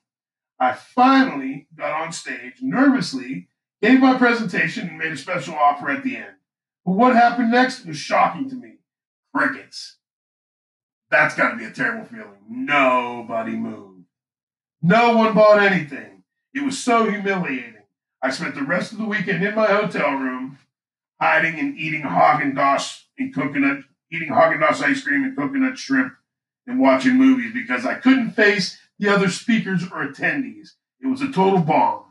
I 0.59 0.73
finally 0.73 1.67
got 1.75 2.01
on 2.01 2.11
stage 2.11 2.55
nervously, 2.61 3.47
gave 3.81 3.99
my 3.99 4.17
presentation, 4.17 4.87
and 4.89 4.97
made 4.97 5.11
a 5.11 5.17
special 5.17 5.55
offer 5.55 5.89
at 5.89 6.03
the 6.03 6.17
end. 6.17 6.35
But 6.85 6.93
what 6.93 7.15
happened 7.15 7.51
next 7.51 7.85
was 7.85 7.97
shocking 7.97 8.49
to 8.49 8.55
me. 8.55 8.75
Crickets. 9.35 9.97
That's 11.09 11.35
got 11.35 11.51
to 11.51 11.57
be 11.57 11.65
a 11.65 11.71
terrible 11.71 12.05
feeling. 12.05 12.39
Nobody 12.49 13.55
moved. 13.55 14.05
No 14.81 15.17
one 15.17 15.33
bought 15.33 15.61
anything. 15.61 16.23
It 16.53 16.63
was 16.63 16.79
so 16.79 17.09
humiliating. 17.09 17.83
I 18.21 18.29
spent 18.29 18.55
the 18.55 18.63
rest 18.63 18.91
of 18.91 18.97
the 18.97 19.05
weekend 19.05 19.43
in 19.43 19.55
my 19.55 19.67
hotel 19.67 20.11
room, 20.11 20.57
hiding 21.19 21.59
and 21.59 21.77
eating 21.77 22.03
Haagen 22.03 22.53
Dazs 22.53 23.03
and 23.17 23.33
coconut, 23.33 23.79
eating 24.11 24.29
Haagen 24.29 24.59
Dazs 24.59 24.83
ice 24.83 25.03
cream 25.03 25.23
and 25.23 25.35
coconut 25.35 25.77
shrimp, 25.77 26.13
and 26.67 26.79
watching 26.79 27.15
movies 27.15 27.53
because 27.53 27.85
I 27.85 27.95
couldn't 27.95 28.31
face 28.31 28.77
the 28.99 29.09
other 29.09 29.29
speakers 29.29 29.83
or 29.83 30.05
attendees. 30.05 30.69
It 31.01 31.07
was 31.07 31.21
a 31.21 31.31
total 31.31 31.59
bomb. 31.59 32.05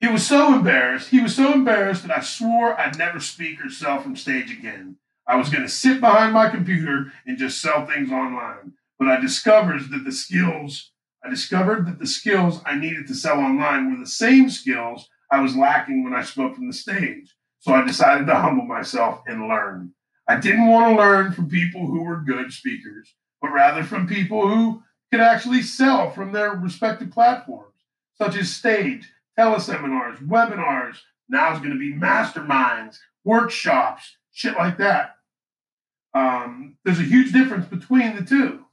He 0.00 0.08
was 0.08 0.26
so 0.26 0.54
embarrassed. 0.54 1.08
He 1.08 1.20
was 1.20 1.34
so 1.34 1.52
embarrassed 1.52 2.06
that 2.06 2.16
I 2.16 2.20
swore 2.20 2.78
I'd 2.78 2.98
never 2.98 3.20
speak 3.20 3.64
or 3.64 3.70
sell 3.70 4.00
from 4.00 4.16
stage 4.16 4.50
again. 4.50 4.96
I 5.26 5.36
was 5.36 5.48
going 5.48 5.62
to 5.62 5.68
sit 5.68 6.00
behind 6.00 6.34
my 6.34 6.50
computer 6.50 7.12
and 7.26 7.38
just 7.38 7.60
sell 7.60 7.86
things 7.86 8.10
online. 8.10 8.74
But 8.98 9.08
I 9.08 9.20
discovered 9.20 9.90
that 9.90 10.04
the 10.04 10.12
skills 10.12 10.90
I 11.24 11.30
discovered 11.30 11.86
that 11.86 11.98
the 11.98 12.06
skills 12.06 12.60
I 12.66 12.76
needed 12.76 13.06
to 13.06 13.14
sell 13.14 13.38
online 13.38 13.90
were 13.90 13.98
the 13.98 14.10
same 14.10 14.50
skills 14.50 15.08
I 15.32 15.40
was 15.40 15.56
lacking 15.56 16.04
when 16.04 16.12
I 16.12 16.22
spoke 16.22 16.54
from 16.54 16.66
the 16.66 16.74
stage. 16.74 17.34
So 17.60 17.72
I 17.72 17.82
decided 17.82 18.26
to 18.26 18.34
humble 18.34 18.66
myself 18.66 19.22
and 19.26 19.48
learn. 19.48 19.94
I 20.26 20.36
didn't 20.36 20.66
want 20.68 20.90
to 20.90 21.02
learn 21.02 21.32
from 21.32 21.48
people 21.48 21.86
who 21.86 22.02
were 22.02 22.16
good 22.16 22.52
speakers, 22.52 23.14
but 23.42 23.52
rather 23.52 23.84
from 23.84 24.06
people 24.06 24.48
who 24.48 24.82
could 25.10 25.20
actually 25.20 25.62
sell 25.62 26.10
from 26.10 26.32
their 26.32 26.52
respective 26.52 27.10
platforms, 27.10 27.74
such 28.16 28.36
as 28.36 28.54
stage, 28.54 29.10
teleseminars, 29.38 30.26
webinars. 30.26 30.96
Now 31.28 31.50
it's 31.50 31.60
going 31.60 31.72
to 31.72 31.78
be 31.78 31.92
masterminds, 31.92 32.98
workshops, 33.24 34.16
shit 34.32 34.54
like 34.56 34.78
that. 34.78 35.16
Um, 36.14 36.76
there's 36.84 37.00
a 37.00 37.04
huge 37.04 37.32
difference 37.32 37.66
between 37.66 38.16
the 38.16 38.24
two. 38.24 38.64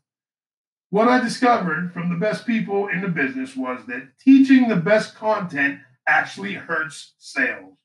What 0.89 1.07
I 1.07 1.21
discovered 1.21 1.93
from 1.93 2.09
the 2.09 2.17
best 2.17 2.45
people 2.45 2.87
in 2.87 3.01
the 3.01 3.07
business 3.07 3.55
was 3.55 3.85
that 3.87 4.09
teaching 4.19 4.67
the 4.67 4.75
best 4.75 5.15
content 5.15 5.79
actually 6.07 6.53
hurts 6.53 7.13
sales. 7.17 7.77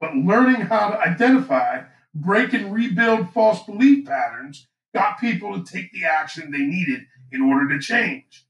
But 0.00 0.14
learning 0.14 0.62
how 0.62 0.90
to 0.90 1.00
identify, 1.00 1.82
break, 2.14 2.52
and 2.52 2.72
rebuild 2.72 3.30
false 3.32 3.62
belief 3.64 4.06
patterns 4.06 4.66
got 4.94 5.20
people 5.20 5.62
to 5.62 5.72
take 5.72 5.92
the 5.92 6.04
action 6.04 6.50
they 6.50 6.58
needed 6.58 7.06
in 7.30 7.42
order 7.42 7.68
to 7.68 7.80
change. 7.80 8.46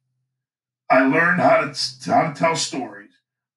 I 0.91 1.07
learned 1.07 1.41
how 1.41 1.61
to, 1.61 2.11
how 2.11 2.31
to 2.31 2.39
tell 2.39 2.57
stories. 2.57 3.11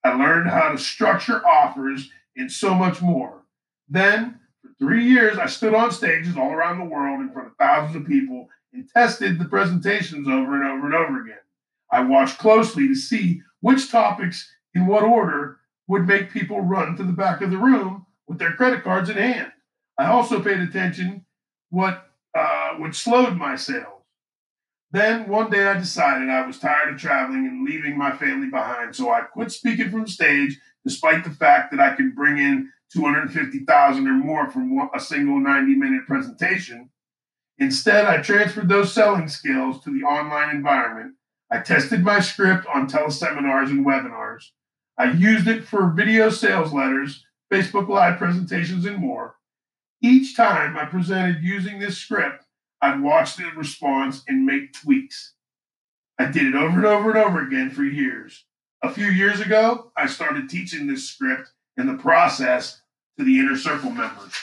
I 0.03 0.13
learned 0.13 0.49
how 0.49 0.71
to 0.71 0.77
structure 0.77 1.45
offers 1.45 2.09
and 2.35 2.51
so 2.51 2.73
much 2.73 3.01
more. 3.01 3.43
Then, 3.87 4.39
for 4.61 4.69
three 4.79 5.05
years, 5.05 5.37
I 5.37 5.45
stood 5.45 5.73
on 5.73 5.91
stages 5.91 6.35
all 6.35 6.51
around 6.51 6.79
the 6.79 6.85
world 6.85 7.21
in 7.21 7.31
front 7.31 7.49
of 7.49 7.55
thousands 7.57 7.95
of 7.95 8.07
people 8.07 8.47
and 8.73 8.89
tested 8.89 9.37
the 9.37 9.45
presentations 9.45 10.27
over 10.27 10.55
and 10.55 10.69
over 10.69 10.85
and 10.85 10.95
over 10.95 11.21
again. 11.21 11.37
I 11.91 12.01
watched 12.01 12.39
closely 12.39 12.87
to 12.87 12.95
see 12.95 13.41
which 13.59 13.91
topics 13.91 14.49
in 14.73 14.87
what 14.87 15.03
order 15.03 15.59
would 15.87 16.07
make 16.07 16.31
people 16.31 16.61
run 16.61 16.95
to 16.95 17.03
the 17.03 17.11
back 17.11 17.41
of 17.41 17.51
the 17.51 17.57
room 17.57 18.05
with 18.27 18.39
their 18.39 18.53
credit 18.53 18.83
cards 18.83 19.09
in 19.09 19.17
hand. 19.17 19.51
I 20.01 20.09
also 20.09 20.41
paid 20.41 20.59
attention 20.59 21.25
what 21.69 22.07
uh, 22.33 22.75
what 22.77 22.95
slowed 22.95 23.37
my 23.37 23.55
sales. 23.55 24.03
Then 24.91 25.27
one 25.29 25.49
day 25.49 25.67
I 25.67 25.77
decided 25.77 26.29
I 26.29 26.45
was 26.45 26.59
tired 26.59 26.93
of 26.93 26.99
traveling 26.99 27.47
and 27.47 27.65
leaving 27.65 27.97
my 27.97 28.11
family 28.11 28.49
behind, 28.49 28.95
so 28.95 29.09
I 29.09 29.21
quit 29.21 29.51
speaking 29.51 29.89
from 29.89 30.07
stage, 30.07 30.59
despite 30.83 31.23
the 31.23 31.29
fact 31.29 31.71
that 31.71 31.79
I 31.79 31.95
could 31.95 32.15
bring 32.15 32.37
in 32.37 32.69
250,000 32.93 34.07
or 34.07 34.11
more 34.11 34.51
from 34.51 34.89
a 34.93 34.99
single 34.99 35.39
90 35.39 35.75
minute 35.75 36.05
presentation 36.07 36.89
Instead, 37.61 38.05
I 38.05 38.23
transferred 38.23 38.69
those 38.69 38.91
selling 38.91 39.27
skills 39.27 39.83
to 39.83 39.91
the 39.91 40.03
online 40.03 40.55
environment. 40.55 41.13
I 41.51 41.59
tested 41.59 42.03
my 42.03 42.19
script 42.19 42.65
on 42.73 42.87
teleseminars 42.87 43.69
and 43.69 43.85
webinars. 43.85 44.45
I 44.97 45.11
used 45.11 45.47
it 45.47 45.63
for 45.63 45.91
video 45.91 46.31
sales 46.31 46.73
letters, 46.73 47.23
Facebook 47.53 47.87
Live 47.87 48.17
presentations, 48.17 48.85
and 48.85 48.97
more. 48.97 49.35
Each 50.01 50.35
time 50.35 50.77
I 50.77 50.85
presented 50.85 51.43
using 51.43 51.77
this 51.79 51.97
script, 51.97 52.45
I'd 52.81 53.01
watch 53.01 53.35
the 53.35 53.45
response 53.55 54.23
and 54.27 54.45
make 54.45 54.73
tweaks. 54.73 55.33
I 56.17 56.25
did 56.25 56.47
it 56.47 56.55
over 56.55 56.77
and 56.77 56.85
over 56.85 57.09
and 57.11 57.19
over 57.19 57.45
again 57.45 57.69
for 57.69 57.83
years. 57.83 58.45
A 58.81 58.91
few 58.91 59.05
years 59.05 59.39
ago, 59.39 59.91
I 59.95 60.07
started 60.07 60.49
teaching 60.49 60.87
this 60.87 61.07
script 61.07 61.51
and 61.77 61.87
the 61.87 62.01
process 62.01 62.81
to 63.17 63.23
the 63.23 63.39
inner 63.39 63.55
circle 63.55 63.91
members. 63.91 64.33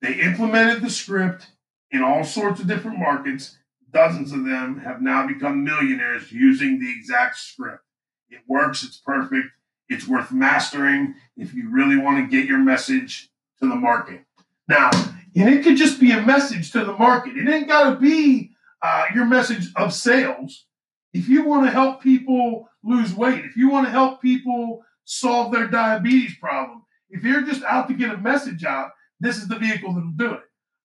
They 0.00 0.14
implemented 0.14 0.82
the 0.82 0.90
script 0.90 1.48
in 1.90 2.02
all 2.02 2.22
sorts 2.22 2.60
of 2.60 2.68
different 2.68 3.00
markets. 3.00 3.58
Dozens 3.92 4.32
of 4.32 4.44
them 4.44 4.78
have 4.78 5.02
now 5.02 5.26
become 5.26 5.64
millionaires 5.64 6.30
using 6.30 6.78
the 6.78 6.90
exact 6.90 7.36
script. 7.36 7.82
It 8.30 8.42
works, 8.46 8.84
it's 8.84 8.96
perfect, 8.96 9.48
it's 9.88 10.06
worth 10.06 10.30
mastering 10.30 11.16
if 11.36 11.52
you 11.52 11.68
really 11.68 11.96
want 11.96 12.18
to 12.18 12.36
get 12.36 12.48
your 12.48 12.58
message 12.58 13.31
to 13.62 13.68
the 13.68 13.76
market. 13.76 14.24
Now, 14.68 14.90
and 15.34 15.48
it 15.48 15.64
could 15.64 15.76
just 15.76 16.00
be 16.00 16.10
a 16.10 16.22
message 16.22 16.72
to 16.72 16.84
the 16.84 16.92
market. 16.92 17.36
It 17.36 17.48
ain't 17.48 17.68
got 17.68 17.90
to 17.90 17.96
be 17.96 18.50
uh, 18.82 19.06
your 19.14 19.24
message 19.24 19.68
of 19.76 19.94
sales. 19.94 20.66
If 21.12 21.28
you 21.28 21.44
want 21.44 21.66
to 21.66 21.70
help 21.70 22.02
people 22.02 22.68
lose 22.82 23.14
weight, 23.14 23.44
if 23.44 23.56
you 23.56 23.70
want 23.70 23.86
to 23.86 23.90
help 23.90 24.20
people 24.20 24.82
solve 25.04 25.52
their 25.52 25.68
diabetes 25.68 26.36
problem, 26.36 26.82
if 27.10 27.22
you're 27.22 27.42
just 27.42 27.62
out 27.64 27.88
to 27.88 27.94
get 27.94 28.14
a 28.14 28.18
message 28.18 28.64
out, 28.64 28.90
this 29.20 29.36
is 29.36 29.48
the 29.48 29.58
vehicle 29.58 29.94
that'll 29.94 30.10
do 30.10 30.34
it. 30.34 30.42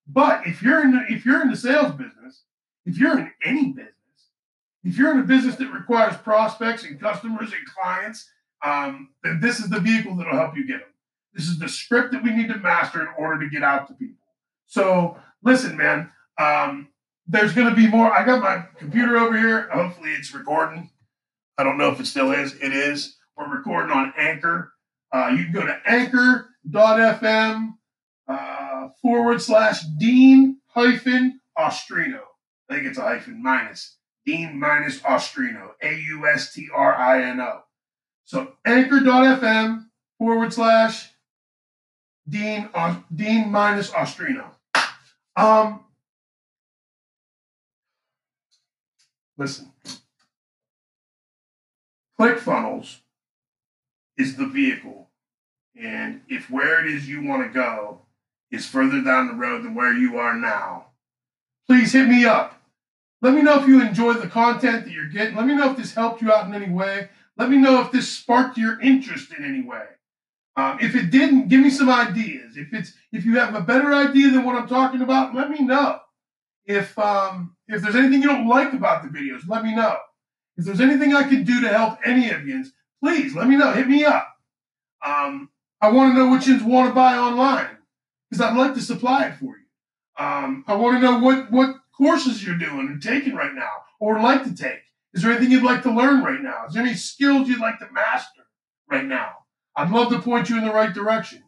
But 0.07 0.45
if 0.45 0.61
you're 0.61 0.81
in 0.81 0.91
the, 0.91 1.05
if 1.09 1.25
you're 1.25 1.41
in 1.41 1.49
the 1.49 1.57
sales 1.57 1.93
business, 1.93 2.43
if 2.85 2.97
you're 2.97 3.17
in 3.17 3.31
any 3.43 3.71
business, 3.71 3.93
if 4.83 4.97
you're 4.97 5.11
in 5.11 5.19
a 5.19 5.23
business 5.23 5.55
that 5.55 5.71
requires 5.73 6.15
prospects 6.17 6.83
and 6.83 6.99
customers 6.99 7.51
and 7.51 7.65
clients, 7.65 8.29
um, 8.63 9.09
then 9.23 9.39
this 9.41 9.59
is 9.59 9.69
the 9.69 9.79
vehicle 9.79 10.15
that'll 10.15 10.37
help 10.37 10.55
you 10.55 10.65
get 10.67 10.79
them. 10.79 10.89
This 11.37 11.47
is 11.47 11.59
the 11.59 11.69
script 11.69 12.13
that 12.13 12.23
we 12.23 12.31
need 12.31 12.49
to 12.49 12.57
master 12.57 12.99
in 12.99 13.07
order 13.15 13.39
to 13.45 13.49
get 13.49 13.63
out 13.63 13.87
to 13.87 13.93
people. 13.93 14.25
So 14.65 15.17
listen, 15.43 15.77
man. 15.77 16.11
Um, 16.39 16.89
there's 17.27 17.53
going 17.53 17.69
to 17.69 17.75
be 17.75 17.87
more. 17.87 18.11
I 18.11 18.25
got 18.25 18.41
my 18.41 18.65
computer 18.79 19.17
over 19.17 19.37
here. 19.37 19.69
Hopefully, 19.71 20.11
it's 20.11 20.33
recording. 20.33 20.89
I 21.57 21.63
don't 21.63 21.77
know 21.77 21.91
if 21.91 21.99
it 21.99 22.07
still 22.07 22.31
is. 22.31 22.55
It 22.55 22.73
is. 22.73 23.17
We're 23.37 23.55
recording 23.55 23.91
on 23.91 24.13
Anchor. 24.17 24.73
Uh, 25.11 25.35
you 25.37 25.43
can 25.43 25.53
go 25.53 25.65
to 25.65 25.77
anchor.fm 25.85 27.73
uh, 28.27 28.87
forward 28.99 29.41
slash 29.41 29.81
Dean 29.99 30.57
hyphen 30.67 31.39
Austrino. 31.57 32.21
I 32.69 32.75
think 32.75 32.87
it's 32.87 32.97
a 32.97 33.01
hyphen 33.01 33.43
minus. 33.43 33.97
Dean 34.25 34.59
minus 34.59 34.99
Austrino. 35.01 35.71
A 35.83 35.93
U 35.93 36.27
S 36.27 36.51
T 36.53 36.67
R 36.73 36.95
I 36.95 37.23
N 37.23 37.41
O. 37.41 37.61
So 38.25 38.53
anchor.fm 38.65 39.85
forward 40.17 40.51
slash 40.51 41.11
Dean, 42.27 42.69
uh, 42.73 42.99
Dean 43.13 43.51
minus 43.51 43.91
Austrino. 43.91 44.45
Um, 45.35 45.81
listen, 49.37 49.71
ClickFunnels 52.19 52.97
is 54.17 54.35
the 54.35 54.47
vehicle. 54.47 55.07
And 55.79 56.21
if 56.27 56.49
where 56.49 56.83
it 56.83 56.91
is 56.91 57.07
you 57.07 57.23
want 57.23 57.43
to 57.43 57.53
go 57.53 58.01
is 58.49 58.65
further 58.65 59.01
down 59.01 59.27
the 59.27 59.33
road 59.33 59.63
than 59.63 59.75
where 59.75 59.93
you 59.93 60.17
are 60.17 60.35
now, 60.35 60.87
please 61.67 61.93
hit 61.93 62.07
me 62.07 62.25
up. 62.25 62.61
Let 63.21 63.33
me 63.33 63.41
know 63.41 63.59
if 63.59 63.67
you 63.67 63.81
enjoy 63.81 64.13
the 64.13 64.27
content 64.27 64.85
that 64.85 64.91
you're 64.91 65.09
getting. 65.09 65.35
Let 65.35 65.47
me 65.47 65.55
know 65.55 65.71
if 65.71 65.77
this 65.77 65.93
helped 65.93 66.21
you 66.21 66.31
out 66.31 66.47
in 66.47 66.53
any 66.53 66.71
way. 66.71 67.09
Let 67.35 67.49
me 67.49 67.57
know 67.57 67.81
if 67.81 67.91
this 67.91 68.11
sparked 68.11 68.57
your 68.57 68.79
interest 68.81 69.31
in 69.31 69.43
any 69.43 69.61
way. 69.61 69.85
Um, 70.57 70.79
if 70.81 70.95
it 70.95 71.11
didn't, 71.11 71.49
give 71.49 71.61
me 71.61 71.69
some 71.69 71.89
ideas. 71.89 72.57
If 72.57 72.73
it's 72.73 72.93
if 73.11 73.25
you 73.25 73.37
have 73.37 73.53
a 73.53 73.61
better 73.61 73.93
idea 73.93 74.31
than 74.31 74.43
what 74.43 74.55
I'm 74.55 74.67
talking 74.67 75.01
about, 75.01 75.35
let 75.35 75.51
me 75.51 75.59
know. 75.59 75.99
If 76.65 76.97
um, 76.97 77.55
if 77.67 77.81
there's 77.81 77.95
anything 77.95 78.23
you 78.23 78.27
don't 78.27 78.47
like 78.47 78.73
about 78.73 79.03
the 79.03 79.09
videos, 79.09 79.47
let 79.47 79.63
me 79.63 79.75
know. 79.75 79.97
If 80.57 80.65
there's 80.65 80.81
anything 80.81 81.13
I 81.13 81.23
can 81.23 81.43
do 81.43 81.61
to 81.61 81.69
help 81.69 81.99
any 82.03 82.31
of 82.31 82.47
you, 82.47 82.65
please 83.03 83.35
let 83.35 83.47
me 83.47 83.55
know. 83.55 83.71
Hit 83.71 83.87
me 83.87 84.03
up. 84.03 84.27
Um, 85.05 85.49
I 85.79 85.91
want 85.91 86.13
to 86.13 86.17
know 86.17 86.31
which 86.31 86.47
ones 86.47 86.63
want 86.63 86.89
to 86.89 86.95
buy 86.95 87.15
online 87.15 87.77
because 88.29 88.43
I'd 88.43 88.57
like 88.57 88.73
to 88.73 88.81
supply 88.81 89.27
it 89.27 89.35
for 89.35 89.55
you. 89.57 89.65
Um, 90.17 90.63
I 90.67 90.73
want 90.73 90.97
to 90.97 91.01
know 91.01 91.19
what, 91.19 91.51
what 91.51 91.75
courses 91.95 92.43
you're 92.43 92.57
doing 92.57 92.87
and 92.87 93.01
taking 93.01 93.35
right 93.35 93.53
now 93.53 93.69
or 93.99 94.19
like 94.19 94.43
to 94.43 94.55
take. 94.55 94.81
Is 95.13 95.21
there 95.21 95.31
anything 95.31 95.51
you'd 95.51 95.63
like 95.63 95.83
to 95.83 95.91
learn 95.91 96.23
right 96.23 96.41
now? 96.41 96.65
Is 96.67 96.73
there 96.73 96.83
any 96.83 96.95
skills 96.95 97.47
you'd 97.47 97.59
like 97.59 97.77
to 97.79 97.87
master 97.91 98.41
right 98.89 99.05
now? 99.05 99.29
I'd 99.77 99.91
love 99.91 100.09
to 100.09 100.19
point 100.19 100.49
you 100.49 100.57
in 100.57 100.65
the 100.65 100.73
right 100.73 100.93
direction. 100.93 101.43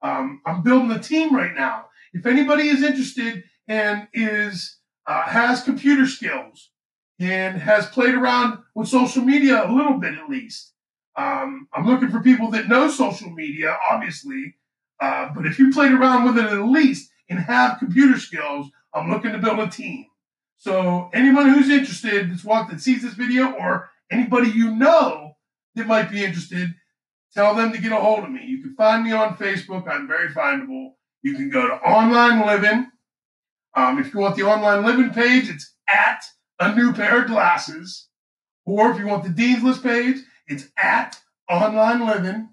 Um, 0.00 0.40
I'm 0.46 0.62
building 0.62 0.92
a 0.92 1.00
team 1.00 1.34
right 1.34 1.54
now. 1.54 1.86
If 2.12 2.24
anybody 2.24 2.68
is 2.68 2.82
interested 2.84 3.42
and 3.66 4.06
is 4.14 4.78
uh, 5.06 5.22
has 5.24 5.62
computer 5.62 6.06
skills 6.06 6.70
and 7.18 7.60
has 7.60 7.86
played 7.86 8.14
around 8.14 8.58
with 8.74 8.88
social 8.88 9.24
media 9.24 9.68
a 9.68 9.72
little 9.72 9.98
bit 9.98 10.14
at 10.14 10.30
least, 10.30 10.72
um, 11.16 11.68
I'm 11.72 11.86
looking 11.86 12.10
for 12.10 12.20
people 12.20 12.50
that 12.52 12.68
know 12.68 12.88
social 12.88 13.30
media, 13.30 13.76
obviously, 13.90 14.54
uh, 15.00 15.30
but 15.34 15.44
if 15.44 15.58
you 15.58 15.72
played 15.72 15.92
around 15.92 16.26
with 16.26 16.38
it 16.38 16.52
at 16.52 16.64
least 16.64 17.10
and 17.28 17.40
have 17.40 17.78
computer 17.78 18.18
skills, 18.18 18.70
I'm 18.94 19.10
looking 19.10 19.32
to 19.32 19.38
build 19.38 19.58
a 19.58 19.68
team. 19.68 20.06
So 20.56 21.10
anyone 21.12 21.50
who's 21.50 21.70
interested 21.70 22.30
that's 22.30 22.44
walked 22.44 22.70
that 22.70 22.80
sees 22.80 23.02
this 23.02 23.14
video 23.14 23.52
or 23.52 23.90
anybody 24.10 24.48
you 24.50 24.74
know 24.74 25.36
that 25.74 25.88
might 25.88 26.10
be 26.10 26.24
interested, 26.24 26.74
tell 27.34 27.54
them 27.54 27.72
to 27.72 27.78
get 27.78 27.92
a 27.92 27.96
hold 27.96 28.24
of 28.24 28.30
me. 28.30 28.44
You 28.44 28.62
can 28.62 28.74
find 28.74 29.04
me 29.04 29.12
on 29.12 29.36
Facebook. 29.36 29.88
I'm 29.88 30.06
very 30.06 30.28
findable. 30.28 30.92
You 31.22 31.34
can 31.34 31.50
go 31.50 31.66
to 31.66 31.74
Online 31.74 32.46
Living. 32.46 32.90
Um, 33.74 33.98
if 33.98 34.14
you 34.14 34.20
want 34.20 34.36
the 34.36 34.44
Online 34.44 34.84
Living 34.84 35.10
page, 35.10 35.48
it's 35.48 35.74
at 35.88 36.22
a 36.60 36.74
new 36.74 36.92
pair 36.92 37.22
of 37.22 37.28
glasses. 37.28 38.08
Or 38.66 38.90
if 38.90 38.98
you 38.98 39.06
want 39.06 39.24
the 39.24 39.30
Dean's 39.30 39.62
List 39.62 39.82
page, 39.82 40.18
it's 40.46 40.68
at 40.78 41.18
Online 41.50 42.06
Living. 42.06 42.50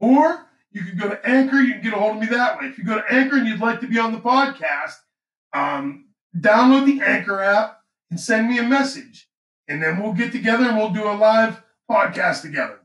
Or 0.00 0.46
you 0.70 0.84
can 0.84 0.96
go 0.96 1.08
to 1.08 1.26
Anchor. 1.26 1.60
You 1.60 1.74
can 1.74 1.82
get 1.82 1.94
a 1.94 1.96
hold 1.96 2.16
of 2.16 2.20
me 2.20 2.26
that 2.28 2.60
way. 2.60 2.66
If 2.66 2.78
you 2.78 2.84
go 2.84 2.96
to 2.96 3.12
Anchor 3.12 3.36
and 3.36 3.48
you'd 3.48 3.60
like 3.60 3.80
to 3.80 3.86
be 3.86 3.98
on 3.98 4.12
the 4.12 4.20
podcast, 4.20 4.94
um, 5.52 6.06
download 6.36 6.86
the 6.86 7.02
Anchor 7.04 7.40
app 7.40 7.80
and 8.10 8.20
send 8.20 8.48
me 8.48 8.58
a 8.58 8.62
message. 8.62 9.28
And 9.66 9.82
then 9.82 10.02
we'll 10.02 10.12
get 10.12 10.32
together 10.32 10.64
and 10.64 10.76
we'll 10.76 10.90
do 10.90 11.04
a 11.04 11.14
live 11.14 11.62
podcast 11.90 12.42
together. 12.42 12.80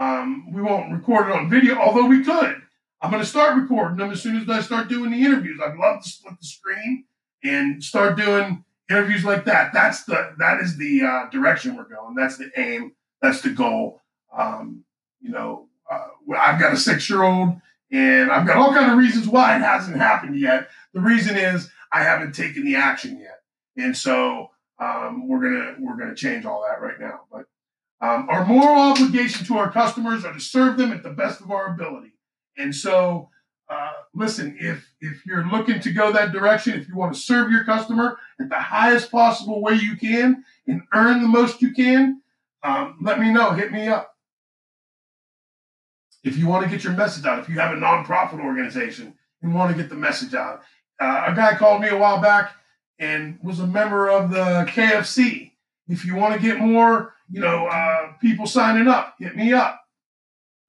Um, 0.00 0.50
we 0.52 0.62
won't 0.62 0.92
record 0.92 1.28
it 1.28 1.36
on 1.36 1.50
video, 1.50 1.76
although 1.76 2.06
we 2.06 2.24
could. 2.24 2.62
I'm 3.02 3.10
going 3.10 3.22
to 3.22 3.28
start 3.28 3.60
recording 3.60 3.98
them 3.98 4.10
as 4.10 4.22
soon 4.22 4.36
as 4.36 4.48
I 4.48 4.62
start 4.62 4.88
doing 4.88 5.10
the 5.10 5.24
interviews. 5.24 5.60
I'd 5.62 5.76
love 5.76 6.02
to 6.02 6.08
split 6.08 6.34
the 6.40 6.46
screen 6.46 7.04
and 7.44 7.84
start 7.84 8.16
doing 8.16 8.64
interviews 8.90 9.24
like 9.24 9.44
that. 9.44 9.72
That's 9.72 10.04
the 10.04 10.34
that 10.38 10.60
is 10.60 10.76
the 10.76 11.02
uh, 11.02 11.30
direction 11.30 11.76
we're 11.76 11.84
going. 11.84 12.14
That's 12.14 12.38
the 12.38 12.50
aim. 12.56 12.92
That's 13.20 13.42
the 13.42 13.50
goal. 13.50 14.00
Um, 14.36 14.84
you 15.20 15.30
know, 15.30 15.68
uh, 15.90 16.08
I've 16.36 16.60
got 16.60 16.72
a 16.72 16.76
six 16.76 17.08
year 17.08 17.22
old, 17.22 17.60
and 17.90 18.30
I've 18.30 18.46
got 18.46 18.56
all 18.56 18.72
kind 18.72 18.90
of 18.90 18.98
reasons 18.98 19.28
why 19.28 19.56
it 19.56 19.60
hasn't 19.60 19.96
happened 19.96 20.38
yet. 20.38 20.68
The 20.94 21.00
reason 21.00 21.36
is 21.36 21.70
I 21.92 22.02
haven't 22.02 22.34
taken 22.34 22.64
the 22.64 22.76
action 22.76 23.18
yet, 23.20 23.42
and 23.76 23.96
so 23.96 24.50
um, 24.78 25.28
we're 25.28 25.40
gonna 25.42 25.76
we're 25.78 25.96
gonna 25.96 26.14
change 26.14 26.44
all 26.44 26.66
that 26.68 26.80
right 26.80 26.98
now. 26.98 27.20
But 27.30 27.46
um, 28.00 28.26
our 28.30 28.44
moral 28.46 28.80
obligation 28.80 29.44
to 29.46 29.58
our 29.58 29.70
customers 29.70 30.24
are 30.24 30.32
to 30.32 30.40
serve 30.40 30.78
them 30.78 30.92
at 30.92 31.02
the 31.02 31.10
best 31.10 31.40
of 31.40 31.50
our 31.50 31.74
ability. 31.74 32.12
And 32.56 32.74
so, 32.74 33.28
uh, 33.68 33.92
listen, 34.14 34.56
if 34.58 34.90
if 35.00 35.24
you're 35.26 35.46
looking 35.46 35.80
to 35.80 35.92
go 35.92 36.12
that 36.12 36.32
direction, 36.32 36.78
if 36.78 36.88
you 36.88 36.96
want 36.96 37.14
to 37.14 37.20
serve 37.20 37.50
your 37.50 37.64
customer 37.64 38.18
at 38.40 38.48
the 38.48 38.58
highest 38.58 39.10
possible 39.10 39.62
way 39.62 39.74
you 39.74 39.96
can 39.96 40.44
and 40.66 40.82
earn 40.94 41.22
the 41.22 41.28
most 41.28 41.60
you 41.60 41.72
can, 41.72 42.22
um, 42.62 42.96
let 43.02 43.20
me 43.20 43.30
know. 43.30 43.52
Hit 43.52 43.70
me 43.70 43.88
up. 43.88 44.16
If 46.24 46.36
you 46.36 46.46
want 46.46 46.64
to 46.64 46.70
get 46.70 46.84
your 46.84 46.94
message 46.94 47.24
out, 47.24 47.38
if 47.38 47.48
you 47.48 47.58
have 47.58 47.76
a 47.76 47.80
nonprofit 47.80 48.44
organization 48.44 49.14
and 49.42 49.54
want 49.54 49.74
to 49.74 49.80
get 49.80 49.88
the 49.88 49.96
message 49.96 50.34
out, 50.34 50.62
uh, 51.00 51.24
a 51.28 51.34
guy 51.34 51.54
called 51.54 51.80
me 51.80 51.88
a 51.88 51.96
while 51.96 52.20
back 52.20 52.52
and 52.98 53.38
was 53.42 53.60
a 53.60 53.66
member 53.66 54.08
of 54.10 54.30
the 54.30 54.66
KFC. 54.68 55.52
If 55.88 56.04
you 56.04 56.14
want 56.14 56.34
to 56.34 56.40
get 56.40 56.60
more, 56.60 57.14
you 57.30 57.40
know, 57.40 57.66
uh, 57.66 58.12
people 58.20 58.46
signing 58.46 58.88
up, 58.88 59.14
hit 59.18 59.36
me 59.36 59.52
up. 59.52 59.80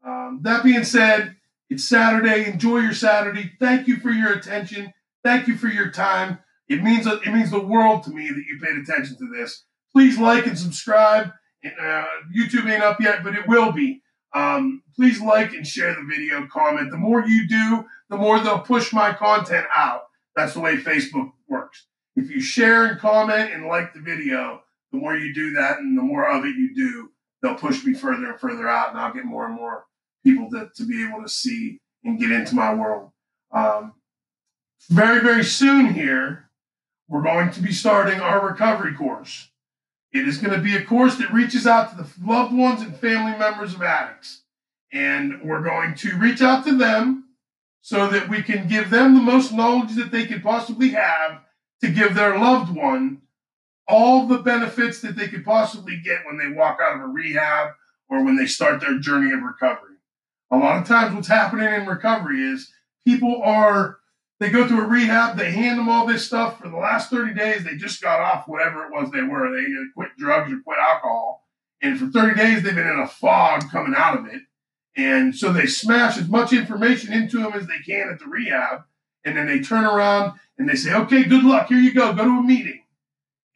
Um, 0.06 0.40
that 0.44 0.64
being 0.64 0.84
said, 0.84 1.36
it's 1.70 1.88
Saturday. 1.88 2.46
Enjoy 2.46 2.80
your 2.80 2.94
Saturday. 2.94 3.54
Thank 3.60 3.88
you 3.88 3.98
for 3.98 4.12
your 4.12 4.34
attention. 4.34 4.94
Thank 5.24 5.48
you 5.48 5.58
for 5.58 5.68
your 5.68 5.90
time. 5.90 6.40
It 6.68 6.84
means 6.84 7.08
it 7.08 7.28
means 7.28 7.52
the 7.52 7.60
world 7.60 8.04
to 8.04 8.12
me 8.12 8.30
that 8.30 8.44
you 8.48 8.60
paid 8.62 8.78
attention 8.78 9.18
to 9.18 9.30
this. 9.34 9.66
Please 9.92 10.18
like 10.18 10.48
and 10.48 10.58
subscribe. 10.58 11.32
Uh, 11.66 12.06
YouTube 12.36 12.70
ain't 12.70 12.84
up 12.84 13.00
yet, 13.00 13.24
but 13.24 13.36
it 13.36 13.48
will 13.48 13.72
be. 13.72 14.02
Um, 14.34 14.82
please 14.96 15.22
like 15.22 15.54
and 15.54 15.68
share 15.68 15.94
the 15.94 16.08
video. 16.10 16.48
Comment. 16.48 16.90
The 16.90 16.98
more 16.98 17.26
you 17.26 17.48
do, 17.48 17.86
the 18.10 18.18
more 18.18 18.40
they'll 18.40 18.60
push 18.60 18.94
my 18.94 19.14
content 19.14 19.68
out. 19.76 20.04
That's 20.36 20.54
the 20.54 20.62
way 20.62 20.78
Facebook 20.78 21.32
works. 21.50 21.88
If 22.16 22.30
you 22.30 22.40
share 22.40 22.86
and 22.86 23.00
comment 23.00 23.52
and 23.54 23.68
like 23.68 23.94
the 23.94 24.00
video, 24.00 24.62
the 24.92 24.98
more 24.98 25.16
you 25.16 25.34
do 25.34 25.54
that 25.54 25.80
and 25.80 25.98
the 25.98 26.02
more 26.02 26.30
of 26.30 26.46
it 26.46 26.56
you 26.56 26.74
do, 26.76 27.12
they'll 27.42 27.56
push 27.56 27.84
me 27.86 27.94
further 27.94 28.32
and 28.32 28.40
further 28.40 28.68
out, 28.68 28.90
and 28.90 29.00
I'll 29.00 29.14
get 29.14 29.26
more 29.26 29.46
and 29.46 29.56
more 29.56 29.86
people 30.24 30.50
to, 30.52 30.70
to 30.76 30.86
be 30.86 31.08
able 31.08 31.22
to 31.22 31.30
see 31.30 31.80
and 32.04 32.20
get 32.20 32.32
into 32.32 32.56
my 32.56 32.74
world. 32.74 33.12
Um, 33.52 33.94
very, 34.90 35.22
very 35.22 35.44
soon 35.44 35.94
here, 35.94 36.50
we're 37.08 37.22
going 37.22 37.52
to 37.52 37.62
be 37.62 37.72
starting 37.72 38.20
our 38.20 38.46
recovery 38.46 38.94
course. 38.94 39.50
It 40.14 40.28
is 40.28 40.38
going 40.38 40.54
to 40.54 40.62
be 40.62 40.76
a 40.76 40.84
course 40.84 41.18
that 41.18 41.32
reaches 41.32 41.66
out 41.66 41.92
to 41.92 42.04
the 42.04 42.10
loved 42.26 42.54
ones 42.54 42.82
and 42.82 42.96
family 42.96 43.38
members 43.38 43.74
of 43.74 43.82
addicts. 43.82 44.44
And 44.92 45.42
we're 45.42 45.64
going 45.64 45.96
to 45.96 46.18
reach 46.18 46.42
out 46.42 46.66
to 46.66 46.78
them 46.78 47.30
so 47.82 48.08
that 48.10 48.30
we 48.30 48.42
can 48.42 48.68
give 48.68 48.90
them 48.90 49.14
the 49.14 49.22
most 49.22 49.54
knowledge 49.54 49.96
that 49.96 50.12
they 50.12 50.26
could 50.26 50.44
possibly 50.44 50.90
have 50.90 51.42
to 51.82 51.90
give 51.90 52.14
their 52.14 52.38
loved 52.38 52.76
one 52.76 53.22
all 53.88 54.28
the 54.28 54.40
benefits 54.40 55.02
that 55.02 55.16
they 55.16 55.28
could 55.28 55.44
possibly 55.44 55.98
get 55.98 56.26
when 56.26 56.38
they 56.38 56.56
walk 56.56 56.80
out 56.82 56.96
of 56.96 57.02
a 57.02 57.08
rehab 57.08 57.72
or 58.10 58.24
when 58.24 58.38
they 58.38 58.46
start 58.46 58.80
their 58.80 59.00
journey 59.00 59.32
of 59.34 59.42
recovery. 59.42 59.96
A 60.52 60.58
lot 60.58 60.82
of 60.82 60.88
times, 60.88 61.16
what's 61.16 61.28
happening 61.28 61.74
in 61.74 61.86
recovery 61.86 62.42
is 62.42 62.72
people 63.06 63.42
are 63.44 63.98
they 64.42 64.50
go 64.50 64.68
through 64.68 64.82
a 64.82 64.88
rehab, 64.88 65.38
they 65.38 65.52
hand 65.52 65.78
them 65.78 65.88
all 65.88 66.08
this 66.08 66.26
stuff 66.26 66.60
for 66.60 66.68
the 66.68 66.76
last 66.76 67.12
30 67.12 67.36
days, 67.36 67.64
they 67.64 67.76
just 67.76 68.02
got 68.02 68.20
off 68.20 68.48
whatever 68.48 68.84
it 68.84 68.92
was 68.92 69.12
they 69.12 69.22
were. 69.22 69.56
They 69.56 69.68
quit 69.94 70.10
drugs 70.18 70.52
or 70.52 70.60
quit 70.62 70.80
alcohol. 70.80 71.48
And 71.80 72.00
for 72.00 72.08
30 72.08 72.36
days, 72.36 72.64
they've 72.64 72.74
been 72.74 72.88
in 72.88 73.00
a 73.00 73.08
fog 73.08 73.70
coming 73.70 73.94
out 73.96 74.18
of 74.18 74.26
it. 74.26 74.42
And 74.98 75.36
so 75.36 75.54
they 75.54 75.68
smash 75.68 76.18
as 76.18 76.28
much 76.28 76.54
information 76.54 77.14
into 77.14 77.38
them 77.38 77.54
as 77.54 77.68
they 77.68 77.78
can 77.86 78.10
at 78.10 78.18
the 78.18 78.26
rehab. 78.26 78.84
And 79.24 79.38
then 79.38 79.46
they 79.46 79.60
turn 79.60 79.86
around 79.86 80.40
and 80.58 80.68
they 80.68 80.76
say, 80.76 80.92
okay, 80.92 81.24
good 81.24 81.44
luck. 81.44 81.68
Here 81.68 81.78
you 81.78 81.94
go. 81.94 82.12
Go 82.12 82.24
to 82.24 82.40
a 82.40 82.44
meeting. 82.44 82.81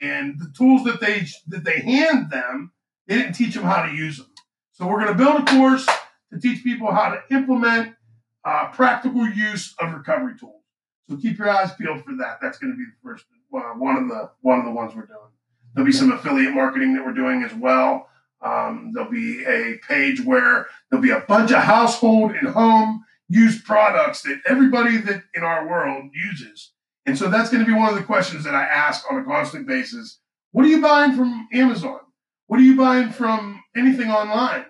And 0.01 0.39
the 0.39 0.51
tools 0.55 0.83
that 0.83 0.99
they 0.99 1.25
that 1.47 1.63
they 1.63 1.79
hand 1.79 2.29
them, 2.29 2.71
they 3.07 3.15
didn't 3.15 3.33
teach 3.33 3.55
them 3.55 3.63
how 3.63 3.85
to 3.85 3.93
use 3.93 4.17
them. 4.17 4.27
So 4.71 4.87
we're 4.87 4.99
going 4.99 5.17
to 5.17 5.23
build 5.23 5.41
a 5.41 5.45
course 5.45 5.85
to 6.33 6.39
teach 6.39 6.63
people 6.63 6.91
how 6.91 7.09
to 7.09 7.35
implement 7.35 7.95
uh, 8.43 8.67
practical 8.71 9.27
use 9.27 9.73
of 9.79 9.93
recovery 9.93 10.33
tools. 10.37 10.61
So 11.09 11.17
keep 11.17 11.37
your 11.37 11.49
eyes 11.49 11.71
peeled 11.73 12.03
for 12.03 12.15
that. 12.17 12.39
That's 12.41 12.57
going 12.57 12.73
to 12.73 12.77
be 12.77 12.85
the 12.85 13.09
first 13.09 13.25
uh, 13.55 13.73
one 13.77 13.95
of 13.95 14.09
the 14.09 14.31
one 14.41 14.59
of 14.59 14.65
the 14.65 14.71
ones 14.71 14.93
we're 14.95 15.05
doing. 15.05 15.19
There'll 15.73 15.85
be 15.85 15.91
some 15.91 16.11
affiliate 16.11 16.53
marketing 16.53 16.93
that 16.95 17.05
we're 17.05 17.13
doing 17.13 17.43
as 17.43 17.53
well. 17.53 18.09
Um, 18.41 18.91
there'll 18.93 19.11
be 19.11 19.43
a 19.45 19.77
page 19.87 20.21
where 20.21 20.67
there'll 20.89 21.03
be 21.03 21.11
a 21.11 21.21
bunch 21.21 21.51
of 21.51 21.63
household 21.63 22.31
and 22.31 22.49
home 22.49 23.03
used 23.27 23.65
products 23.65 24.21
that 24.23 24.41
everybody 24.45 24.97
that 24.97 25.23
in 25.33 25.43
our 25.43 25.67
world 25.67 26.11
uses. 26.13 26.71
And 27.05 27.17
so 27.17 27.29
that's 27.29 27.49
going 27.49 27.63
to 27.63 27.67
be 27.67 27.77
one 27.77 27.89
of 27.89 27.95
the 27.95 28.03
questions 28.03 28.43
that 28.43 28.55
I 28.55 28.63
ask 28.63 29.09
on 29.11 29.19
a 29.19 29.23
constant 29.23 29.67
basis. 29.67 30.19
What 30.51 30.65
are 30.65 30.69
you 30.69 30.81
buying 30.81 31.15
from 31.15 31.47
Amazon? 31.53 31.99
What 32.47 32.59
are 32.59 32.63
you 32.63 32.75
buying 32.75 33.11
from 33.11 33.61
anything 33.75 34.09
online? 34.09 34.65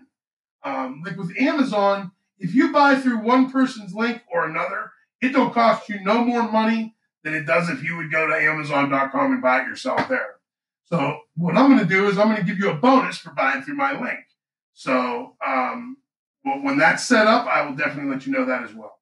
Um, 0.63 1.03
like 1.05 1.17
with 1.17 1.31
Amazon, 1.39 2.11
if 2.39 2.53
you 2.53 2.71
buy 2.71 2.95
through 2.95 3.19
one 3.19 3.51
person's 3.51 3.93
link 3.93 4.21
or 4.31 4.45
another, 4.45 4.91
it 5.21 5.29
don't 5.29 5.53
cost 5.53 5.87
you 5.87 6.03
no 6.03 6.23
more 6.23 6.51
money 6.51 6.95
than 7.23 7.33
it 7.33 7.45
does 7.45 7.69
if 7.69 7.83
you 7.83 7.97
would 7.97 8.11
go 8.11 8.27
to 8.27 8.35
Amazon.com 8.35 9.33
and 9.33 9.41
buy 9.41 9.61
it 9.61 9.67
yourself 9.67 10.07
there. 10.09 10.35
So 10.85 11.19
what 11.35 11.57
I'm 11.57 11.69
going 11.69 11.79
to 11.79 11.85
do 11.85 12.07
is 12.07 12.17
I'm 12.17 12.27
going 12.27 12.37
to 12.37 12.43
give 12.43 12.59
you 12.59 12.69
a 12.69 12.75
bonus 12.75 13.17
for 13.17 13.31
buying 13.31 13.63
through 13.63 13.75
my 13.75 13.93
link. 13.93 14.19
So 14.73 15.35
um, 15.45 15.97
when 16.43 16.77
that's 16.77 17.07
set 17.07 17.27
up, 17.27 17.47
I 17.47 17.65
will 17.65 17.75
definitely 17.75 18.11
let 18.11 18.25
you 18.25 18.33
know 18.33 18.45
that 18.45 18.63
as 18.63 18.73
well. 18.73 18.99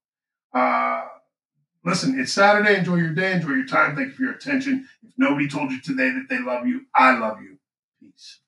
Uh, 0.54 1.02
listen, 1.86 2.19
it's 2.19 2.34
Saturday. 2.34 2.78
Enjoy 2.78 2.96
your 2.96 3.13
day. 3.13 3.34
Enjoy 3.34 3.52
your 3.52 3.67
time. 3.67 3.96
Thank 3.96 4.10
you 4.10 4.13
for 4.15 4.24
your 4.24 4.34
attention. 4.34 4.88
If 5.04 5.13
nobody 5.17 5.50
told 5.50 5.72
you 5.72 5.82
today 5.82 6.12
that 6.12 6.28
they 6.30 6.39
love 6.39 6.67
you, 6.67 6.86
I 6.96 7.17
love 7.17 7.41
you. 7.41 7.58
Peace. 8.02 8.39